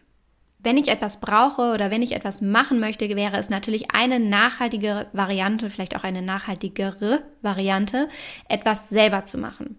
Wenn 0.58 0.78
ich 0.78 0.88
etwas 0.88 1.20
brauche 1.20 1.74
oder 1.74 1.90
wenn 1.90 2.00
ich 2.00 2.12
etwas 2.12 2.40
machen 2.40 2.80
möchte, 2.80 3.06
wäre 3.16 3.36
es 3.36 3.50
natürlich 3.50 3.90
eine 3.90 4.18
nachhaltigere 4.18 5.08
Variante, 5.12 5.68
vielleicht 5.68 5.94
auch 5.94 6.04
eine 6.04 6.22
nachhaltigere 6.22 7.22
Variante, 7.42 8.08
etwas 8.48 8.88
selber 8.88 9.26
zu 9.26 9.36
machen. 9.36 9.78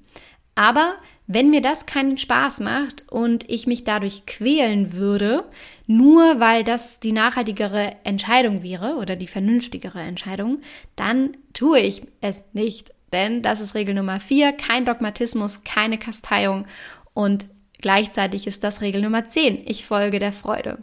Aber 0.53 0.93
wenn 1.27 1.49
mir 1.49 1.61
das 1.61 1.87
keinen 1.87 2.19
Spaß 2.19 2.59
macht 2.59 3.05
und 3.09 3.49
ich 3.49 3.65
mich 3.65 3.83
dadurch 3.83 4.27
quälen 4.27 4.93
würde, 4.93 5.43
nur 5.87 6.39
weil 6.39 6.63
das 6.63 6.99
die 6.99 7.11
nachhaltigere 7.11 7.95
Entscheidung 8.03 8.61
wäre 8.61 8.97
oder 8.97 9.15
die 9.15 9.27
vernünftigere 9.27 9.99
Entscheidung, 9.99 10.61
dann 10.95 11.35
tue 11.53 11.79
ich 11.79 12.03
es 12.21 12.43
nicht. 12.53 12.93
Denn 13.11 13.41
das 13.41 13.59
ist 13.59 13.73
Regel 13.73 13.95
Nummer 13.95 14.19
vier, 14.19 14.53
kein 14.53 14.85
Dogmatismus, 14.85 15.63
keine 15.63 15.97
Kasteiung 15.97 16.67
und 17.13 17.47
gleichzeitig 17.81 18.47
ist 18.47 18.63
das 18.63 18.81
Regel 18.81 19.01
Nummer 19.01 19.27
zehn, 19.27 19.61
ich 19.65 19.85
folge 19.85 20.19
der 20.19 20.33
Freude. 20.33 20.77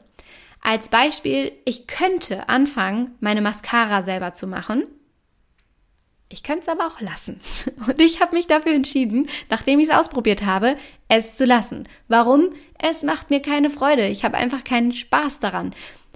Als 0.60 0.88
Beispiel, 0.88 1.52
ich 1.64 1.86
könnte 1.86 2.48
anfangen, 2.48 3.12
meine 3.20 3.40
Mascara 3.40 4.02
selber 4.02 4.32
zu 4.32 4.46
machen 4.46 4.84
ich 6.32 6.42
könnte 6.42 6.62
es 6.62 6.68
aber 6.68 6.86
auch 6.86 7.00
lassen. 7.00 7.40
Und 7.86 8.00
ich 8.00 8.20
habe 8.20 8.34
mich 8.34 8.46
dafür 8.46 8.72
entschieden, 8.72 9.28
nachdem 9.50 9.78
ich 9.78 9.88
es 9.88 9.94
ausprobiert 9.94 10.44
habe, 10.44 10.76
es 11.08 11.34
zu 11.34 11.44
lassen. 11.44 11.86
Warum? 12.08 12.50
Es 12.78 13.02
macht 13.02 13.30
mir 13.30 13.40
keine 13.40 13.70
Freude. 13.70 14.08
Ich 14.08 14.24
habe 14.24 14.38
einfach 14.38 14.64
keinen 14.64 14.92
Spaß 14.92 15.40
daran. 15.40 15.74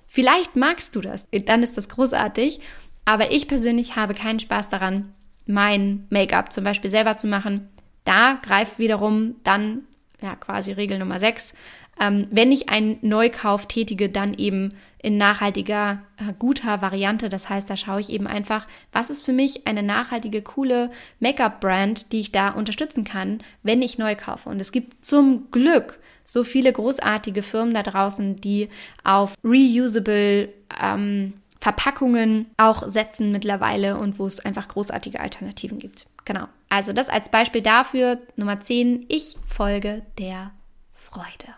Vielleicht 0.08 0.56
magst 0.56 0.96
du 0.96 1.00
das, 1.00 1.26
dann 1.30 1.62
ist 1.62 1.76
das 1.76 1.88
großartig. 1.88 2.60
Aber 3.04 3.30
ich 3.30 3.46
persönlich 3.46 3.94
habe 3.94 4.14
keinen 4.14 4.40
Spaß 4.40 4.68
daran, 4.68 5.12
mein 5.46 6.06
Make-up 6.10 6.52
zum 6.52 6.64
Beispiel 6.64 6.90
selber 6.90 7.16
zu 7.16 7.26
machen. 7.26 7.68
Da 8.04 8.38
greift 8.42 8.78
wiederum 8.78 9.36
dann 9.44 9.84
ja 10.22 10.34
quasi 10.36 10.72
Regel 10.72 10.98
Nummer 10.98 11.20
6 11.20 11.54
ähm, 11.98 12.26
wenn 12.30 12.52
ich 12.52 12.68
einen 12.68 12.98
Neukauf 13.00 13.66
tätige, 13.66 14.08
dann 14.08 14.34
eben 14.34 14.74
in 15.02 15.16
nachhaltiger, 15.16 16.02
äh, 16.18 16.32
guter 16.38 16.82
Variante. 16.82 17.28
Das 17.28 17.48
heißt, 17.48 17.70
da 17.70 17.76
schaue 17.76 18.00
ich 18.00 18.10
eben 18.10 18.26
einfach, 18.26 18.66
was 18.92 19.10
ist 19.10 19.24
für 19.24 19.32
mich 19.32 19.66
eine 19.66 19.82
nachhaltige, 19.82 20.42
coole 20.42 20.90
Make-up-Brand, 21.20 22.12
die 22.12 22.20
ich 22.20 22.32
da 22.32 22.50
unterstützen 22.50 23.04
kann, 23.04 23.42
wenn 23.62 23.82
ich 23.82 23.98
neu 23.98 24.14
kaufe. 24.14 24.48
Und 24.48 24.60
es 24.60 24.72
gibt 24.72 25.04
zum 25.04 25.50
Glück 25.50 25.98
so 26.26 26.44
viele 26.44 26.72
großartige 26.72 27.42
Firmen 27.42 27.72
da 27.72 27.82
draußen, 27.82 28.40
die 28.40 28.68
auf 29.04 29.34
reusable 29.44 30.50
ähm, 30.82 31.34
Verpackungen 31.60 32.50
auch 32.58 32.86
setzen 32.86 33.32
mittlerweile 33.32 33.96
und 33.96 34.18
wo 34.18 34.26
es 34.26 34.40
einfach 34.40 34.68
großartige 34.68 35.20
Alternativen 35.20 35.78
gibt. 35.78 36.06
Genau. 36.24 36.48
Also 36.68 36.92
das 36.92 37.08
als 37.08 37.30
Beispiel 37.30 37.62
dafür. 37.62 38.20
Nummer 38.36 38.60
10. 38.60 39.06
Ich 39.08 39.36
folge 39.46 40.04
der 40.18 40.52
Freude. 40.92 41.54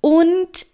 Und 0.00 0.66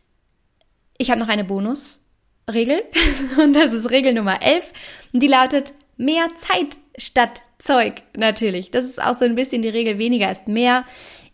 ich 0.97 1.11
habe 1.11 1.21
noch 1.21 1.29
eine 1.29 1.45
Bonusregel 1.45 2.83
und 3.39 3.55
das 3.55 3.73
ist 3.73 3.91
Regel 3.91 4.15
Nummer 4.15 4.43
11 4.43 4.73
und 5.13 5.23
die 5.23 5.29
lautet 5.29 5.73
mehr 5.97 6.35
Zeit 6.35 6.79
statt 6.97 7.43
Zeug 7.59 8.03
natürlich. 8.17 8.71
Das 8.71 8.85
ist 8.85 9.03
auch 9.03 9.15
so 9.15 9.25
ein 9.25 9.35
bisschen 9.35 9.63
die 9.63 9.69
Regel 9.69 9.99
weniger 9.99 10.31
ist 10.31 10.49
mehr. 10.49 10.85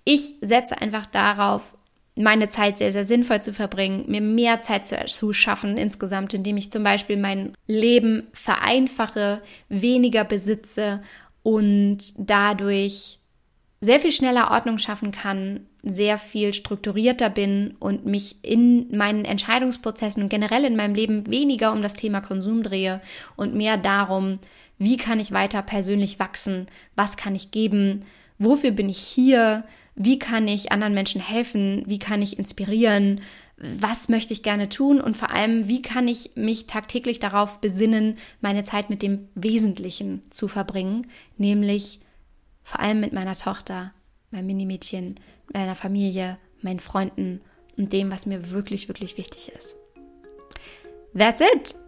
Ich 0.04 0.34
setze 0.40 0.80
einfach 0.80 1.06
darauf, 1.06 1.74
meine 2.16 2.48
Zeit 2.48 2.78
sehr, 2.78 2.92
sehr 2.92 3.04
sinnvoll 3.04 3.42
zu 3.42 3.52
verbringen, 3.52 4.04
mir 4.06 4.20
mehr 4.20 4.60
Zeit 4.60 4.86
zu, 4.86 5.32
schaffen 5.32 5.76
insgesamt, 5.76 6.32
indem 6.32 6.56
ich 6.56 6.70
zum 6.70 6.84
Beispiel 6.84 7.16
mein 7.16 7.54
Leben 7.66 8.28
vereinfache, 8.32 9.42
weniger 9.68 10.24
besitze 10.24 11.02
und 11.44 11.98
dadurch 12.16 13.20
sehr 13.80 14.00
viel 14.00 14.12
schneller 14.12 14.50
Ordnung 14.50 14.78
schaffen 14.78 15.12
kann, 15.12 15.66
sehr 15.82 16.16
viel 16.16 16.54
strukturierter 16.54 17.28
bin 17.28 17.76
und 17.78 18.06
mich 18.06 18.42
in 18.42 18.96
meinen 18.96 19.26
Entscheidungsprozessen 19.26 20.22
und 20.22 20.30
generell 20.30 20.64
in 20.64 20.74
meinem 20.74 20.94
Leben 20.94 21.30
weniger 21.30 21.72
um 21.72 21.82
das 21.82 21.92
Thema 21.92 22.22
Konsum 22.22 22.62
drehe 22.62 23.02
und 23.36 23.54
mehr 23.54 23.76
darum, 23.76 24.38
wie 24.78 24.96
kann 24.96 25.20
ich 25.20 25.32
weiter 25.32 25.60
persönlich 25.60 26.18
wachsen, 26.18 26.66
was 26.96 27.18
kann 27.18 27.34
ich 27.34 27.50
geben, 27.50 28.06
wofür 28.38 28.70
bin 28.70 28.88
ich 28.88 28.98
hier, 28.98 29.64
wie 29.94 30.18
kann 30.18 30.48
ich 30.48 30.72
anderen 30.72 30.94
Menschen 30.94 31.20
helfen, 31.20 31.84
wie 31.86 31.98
kann 31.98 32.22
ich 32.22 32.38
inspirieren, 32.38 33.20
was 33.56 34.08
möchte 34.08 34.32
ich 34.32 34.42
gerne 34.42 34.68
tun 34.68 35.00
und 35.00 35.16
vor 35.16 35.30
allem, 35.30 35.68
wie 35.68 35.80
kann 35.80 36.08
ich 36.08 36.32
mich 36.34 36.66
tagtäglich 36.66 37.20
darauf 37.20 37.60
besinnen, 37.60 38.18
meine 38.40 38.64
Zeit 38.64 38.90
mit 38.90 39.02
dem 39.02 39.28
Wesentlichen 39.34 40.22
zu 40.30 40.48
verbringen, 40.48 41.06
nämlich 41.36 42.00
vor 42.64 42.80
allem 42.80 43.00
mit 43.00 43.12
meiner 43.12 43.36
Tochter, 43.36 43.92
meinem 44.30 44.46
Minimädchen, 44.46 45.20
meiner 45.52 45.76
Familie, 45.76 46.38
meinen 46.62 46.80
Freunden 46.80 47.40
und 47.76 47.92
dem, 47.92 48.10
was 48.10 48.26
mir 48.26 48.50
wirklich, 48.50 48.88
wirklich 48.88 49.16
wichtig 49.18 49.52
ist. 49.54 49.76
That's 51.16 51.40
it! 51.40 51.83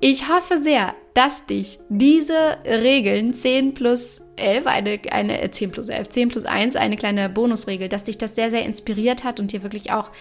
Ich 0.00 0.28
hoffe 0.28 0.60
sehr, 0.60 0.94
dass 1.14 1.44
dich 1.46 1.80
diese 1.88 2.58
Regeln 2.64 3.34
10 3.34 3.74
plus 3.74 4.22
11, 4.36 4.66
eine, 4.66 5.00
eine 5.10 5.50
10 5.50 5.68
äh, 5.68 5.72
plus 5.72 5.88
11, 5.88 6.08
10 6.08 6.28
plus 6.28 6.44
1, 6.44 6.76
eine 6.76 6.96
kleine 6.96 7.28
Bonusregel, 7.28 7.88
dass 7.88 8.04
dich 8.04 8.16
das 8.16 8.36
sehr, 8.36 8.50
sehr 8.50 8.64
inspiriert 8.64 9.24
hat 9.24 9.40
und 9.40 9.50
dir 9.50 9.64
wirklich 9.64 9.90
auch 9.90 10.12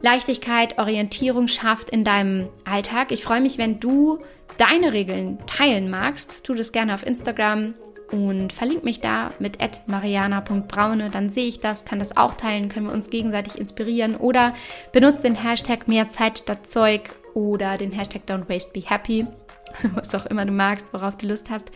Leichtigkeit, 0.00 0.78
Orientierung 0.78 1.48
schafft 1.48 1.90
in 1.90 2.04
deinem 2.04 2.48
Alltag. 2.64 3.10
Ich 3.10 3.24
freue 3.24 3.40
mich, 3.40 3.58
wenn 3.58 3.80
du 3.80 4.20
deine 4.56 4.92
Regeln 4.92 5.38
teilen 5.48 5.90
magst. 5.90 6.44
Tu 6.44 6.54
das 6.54 6.70
gerne 6.70 6.94
auf 6.94 7.04
Instagram, 7.04 7.74
und 8.10 8.52
verlinke 8.52 8.84
mich 8.84 9.00
da 9.00 9.32
mit 9.38 9.58
mariana.braune, 9.86 11.10
dann 11.10 11.28
sehe 11.28 11.46
ich 11.46 11.60
das, 11.60 11.84
kann 11.84 11.98
das 11.98 12.16
auch 12.16 12.34
teilen, 12.34 12.68
können 12.68 12.86
wir 12.86 12.94
uns 12.94 13.10
gegenseitig 13.10 13.58
inspirieren 13.58 14.16
oder 14.16 14.54
benutze 14.92 15.22
den 15.22 15.34
Hashtag 15.34 15.88
mehr 15.88 16.08
Zeit 16.08 16.38
statt 16.38 16.66
Zeug 16.66 17.10
oder 17.38 17.78
den 17.78 17.92
Hashtag 17.92 18.22
Don't 18.26 18.48
Waste 18.48 18.72
Be 18.72 18.82
Happy, 18.84 19.26
was 19.94 20.14
auch 20.14 20.26
immer 20.26 20.44
du 20.44 20.52
magst, 20.52 20.92
worauf 20.92 21.16
du 21.16 21.26
Lust 21.26 21.50
hast 21.50 21.70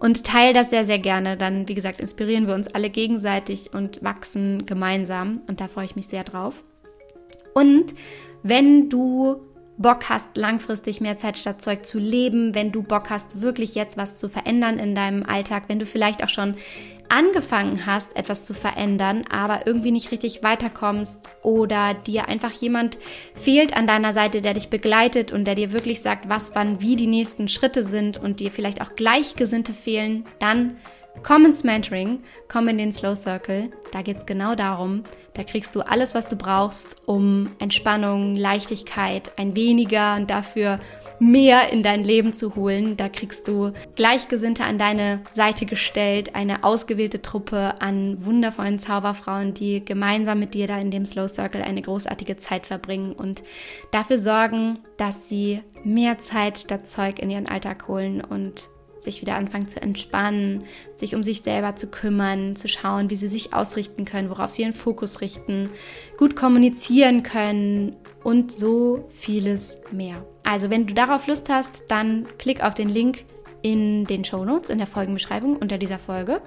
und 0.00 0.24
teile 0.24 0.52
das 0.52 0.70
sehr, 0.70 0.84
sehr 0.84 0.98
gerne. 0.98 1.36
Dann, 1.36 1.68
wie 1.68 1.74
gesagt, 1.74 2.00
inspirieren 2.00 2.46
wir 2.46 2.54
uns 2.54 2.74
alle 2.74 2.90
gegenseitig 2.90 3.72
und 3.72 4.02
wachsen 4.02 4.66
gemeinsam 4.66 5.40
und 5.46 5.60
da 5.60 5.68
freue 5.68 5.84
ich 5.84 5.96
mich 5.96 6.08
sehr 6.08 6.24
drauf. 6.24 6.64
Und 7.54 7.94
wenn 8.42 8.88
du 8.88 9.36
Bock 9.76 10.08
hast, 10.08 10.36
langfristig 10.36 11.00
mehr 11.00 11.16
Zeit 11.16 11.38
statt 11.38 11.60
Zeug 11.60 11.84
zu 11.84 11.98
leben, 11.98 12.54
wenn 12.54 12.70
du 12.70 12.82
Bock 12.82 13.10
hast, 13.10 13.40
wirklich 13.40 13.74
jetzt 13.74 13.96
was 13.96 14.18
zu 14.18 14.28
verändern 14.28 14.78
in 14.78 14.94
deinem 14.94 15.24
Alltag, 15.24 15.64
wenn 15.68 15.78
du 15.78 15.86
vielleicht 15.86 16.22
auch 16.22 16.28
schon 16.28 16.54
angefangen 17.14 17.86
hast, 17.86 18.16
etwas 18.16 18.44
zu 18.44 18.54
verändern, 18.54 19.24
aber 19.30 19.66
irgendwie 19.66 19.92
nicht 19.92 20.10
richtig 20.10 20.42
weiterkommst 20.42 21.28
oder 21.42 21.94
dir 21.94 22.28
einfach 22.28 22.50
jemand 22.50 22.98
fehlt 23.34 23.76
an 23.76 23.86
deiner 23.86 24.12
Seite, 24.12 24.40
der 24.40 24.54
dich 24.54 24.68
begleitet 24.68 25.30
und 25.30 25.44
der 25.44 25.54
dir 25.54 25.72
wirklich 25.72 26.02
sagt, 26.02 26.28
was, 26.28 26.56
wann, 26.56 26.80
wie 26.80 26.96
die 26.96 27.06
nächsten 27.06 27.46
Schritte 27.46 27.84
sind 27.84 28.16
und 28.16 28.40
dir 28.40 28.50
vielleicht 28.50 28.82
auch 28.82 28.96
Gleichgesinnte 28.96 29.72
fehlen, 29.72 30.24
dann 30.40 30.76
Komm 31.22 31.46
ins 31.46 31.62
Mentoring, 31.62 32.24
komm 32.48 32.66
in 32.68 32.76
den 32.76 32.92
Slow 32.92 33.14
Circle. 33.14 33.70
Da 33.92 34.02
geht 34.02 34.16
es 34.16 34.26
genau 34.26 34.54
darum. 34.54 35.04
Da 35.34 35.44
kriegst 35.44 35.74
du 35.76 35.80
alles, 35.80 36.14
was 36.14 36.28
du 36.28 36.36
brauchst, 36.36 36.96
um 37.06 37.50
Entspannung, 37.60 38.34
Leichtigkeit, 38.34 39.32
ein 39.38 39.54
weniger 39.54 40.16
und 40.16 40.28
dafür 40.28 40.80
mehr 41.30 41.72
in 41.72 41.82
dein 41.82 42.04
Leben 42.04 42.34
zu 42.34 42.54
holen. 42.54 42.96
Da 42.96 43.08
kriegst 43.08 43.48
du 43.48 43.72
Gleichgesinnte 43.96 44.64
an 44.64 44.78
deine 44.78 45.22
Seite 45.32 45.66
gestellt, 45.66 46.34
eine 46.34 46.64
ausgewählte 46.64 47.22
Truppe 47.22 47.80
an 47.80 48.24
wundervollen 48.24 48.78
Zauberfrauen, 48.78 49.54
die 49.54 49.84
gemeinsam 49.84 50.38
mit 50.38 50.54
dir 50.54 50.66
da 50.66 50.78
in 50.78 50.90
dem 50.90 51.06
Slow 51.06 51.28
Circle 51.28 51.62
eine 51.62 51.82
großartige 51.82 52.36
Zeit 52.36 52.66
verbringen 52.66 53.12
und 53.12 53.42
dafür 53.90 54.18
sorgen, 54.18 54.78
dass 54.96 55.28
sie 55.28 55.60
mehr 55.84 56.18
Zeit 56.18 56.58
statt 56.58 56.86
Zeug 56.86 57.18
in 57.18 57.30
ihren 57.30 57.48
Alltag 57.48 57.88
holen 57.88 58.20
und 58.20 58.68
sich 58.98 59.20
wieder 59.20 59.36
anfangen 59.36 59.68
zu 59.68 59.80
entspannen, 59.80 60.64
sich 60.96 61.14
um 61.14 61.22
sich 61.22 61.42
selber 61.42 61.76
zu 61.76 61.88
kümmern, 61.88 62.56
zu 62.56 62.68
schauen, 62.68 63.10
wie 63.10 63.16
sie 63.16 63.28
sich 63.28 63.52
ausrichten 63.52 64.04
können, 64.04 64.30
worauf 64.30 64.50
sie 64.50 64.62
ihren 64.62 64.72
Fokus 64.72 65.20
richten, 65.20 65.68
gut 66.16 66.36
kommunizieren 66.36 67.22
können 67.22 67.96
und 68.22 68.50
so 68.50 69.06
vieles 69.10 69.82
mehr. 69.92 70.24
Also, 70.44 70.70
wenn 70.70 70.86
du 70.86 70.94
darauf 70.94 71.26
Lust 71.26 71.48
hast, 71.48 71.82
dann 71.88 72.26
klick 72.38 72.62
auf 72.62 72.74
den 72.74 72.88
Link 72.88 73.24
in 73.62 74.04
den 74.04 74.24
Show 74.24 74.44
Notes 74.44 74.70
in 74.70 74.78
der 74.78 74.86
Folgenbeschreibung 74.86 75.56
unter 75.56 75.78
dieser 75.78 75.98
Folge 75.98 76.42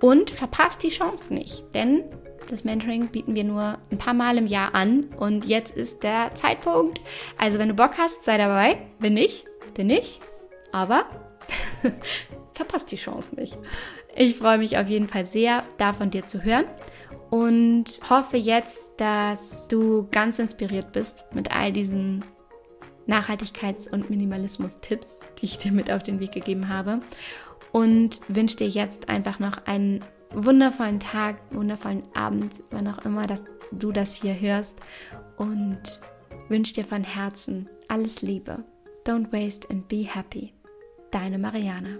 und 0.00 0.30
verpasst 0.30 0.82
die 0.82 0.90
Chance 0.90 1.32
nicht, 1.32 1.64
denn 1.74 2.04
das 2.50 2.64
Mentoring 2.64 3.08
bieten 3.08 3.34
wir 3.34 3.44
nur 3.44 3.78
ein 3.90 3.98
paar 3.98 4.12
Mal 4.12 4.36
im 4.36 4.46
Jahr 4.46 4.74
an 4.74 5.04
und 5.16 5.44
jetzt 5.44 5.76
ist 5.76 6.02
der 6.02 6.34
Zeitpunkt. 6.34 7.00
Also, 7.38 7.58
wenn 7.58 7.68
du 7.68 7.74
Bock 7.74 7.92
hast, 7.96 8.24
sei 8.24 8.38
dabei. 8.38 8.78
Wenn 8.98 9.14
nicht, 9.14 9.46
dann 9.74 9.86
nicht. 9.86 10.20
Aber 10.72 11.06
verpasst 12.52 12.92
die 12.92 12.96
Chance 12.96 13.36
nicht. 13.36 13.56
Ich 14.16 14.36
freue 14.36 14.58
mich 14.58 14.76
auf 14.76 14.88
jeden 14.88 15.06
Fall 15.06 15.24
sehr, 15.24 15.62
da 15.78 15.92
von 15.92 16.10
dir 16.10 16.26
zu 16.26 16.42
hören 16.42 16.64
und 17.30 18.00
hoffe 18.08 18.36
jetzt, 18.36 18.88
dass 18.96 19.68
du 19.68 20.08
ganz 20.10 20.38
inspiriert 20.38 20.92
bist 20.92 21.26
mit 21.32 21.54
all 21.54 21.72
diesen 21.72 22.24
Nachhaltigkeits- 23.10 23.90
und 23.90 24.10
Minimalismus-Tipps, 24.10 25.18
die 25.38 25.46
ich 25.46 25.58
dir 25.58 25.72
mit 25.72 25.90
auf 25.90 26.02
den 26.02 26.20
Weg 26.20 26.32
gegeben 26.32 26.68
habe. 26.68 27.00
Und 27.72 28.20
wünsche 28.28 28.56
dir 28.56 28.68
jetzt 28.68 29.08
einfach 29.08 29.38
noch 29.38 29.66
einen 29.66 30.04
wundervollen 30.32 31.00
Tag, 31.00 31.36
wundervollen 31.50 32.02
Abend, 32.14 32.62
wann 32.70 32.88
auch 32.88 33.04
immer 33.04 33.26
dass 33.26 33.44
du 33.72 33.92
das 33.92 34.14
hier 34.14 34.38
hörst. 34.38 34.80
Und 35.36 36.00
wünsche 36.48 36.74
dir 36.74 36.84
von 36.84 37.04
Herzen 37.04 37.68
alles 37.88 38.22
Liebe. 38.22 38.64
Don't 39.06 39.32
waste 39.32 39.68
and 39.70 39.88
be 39.88 40.04
happy. 40.04 40.52
Deine 41.10 41.38
Mariana. 41.38 41.98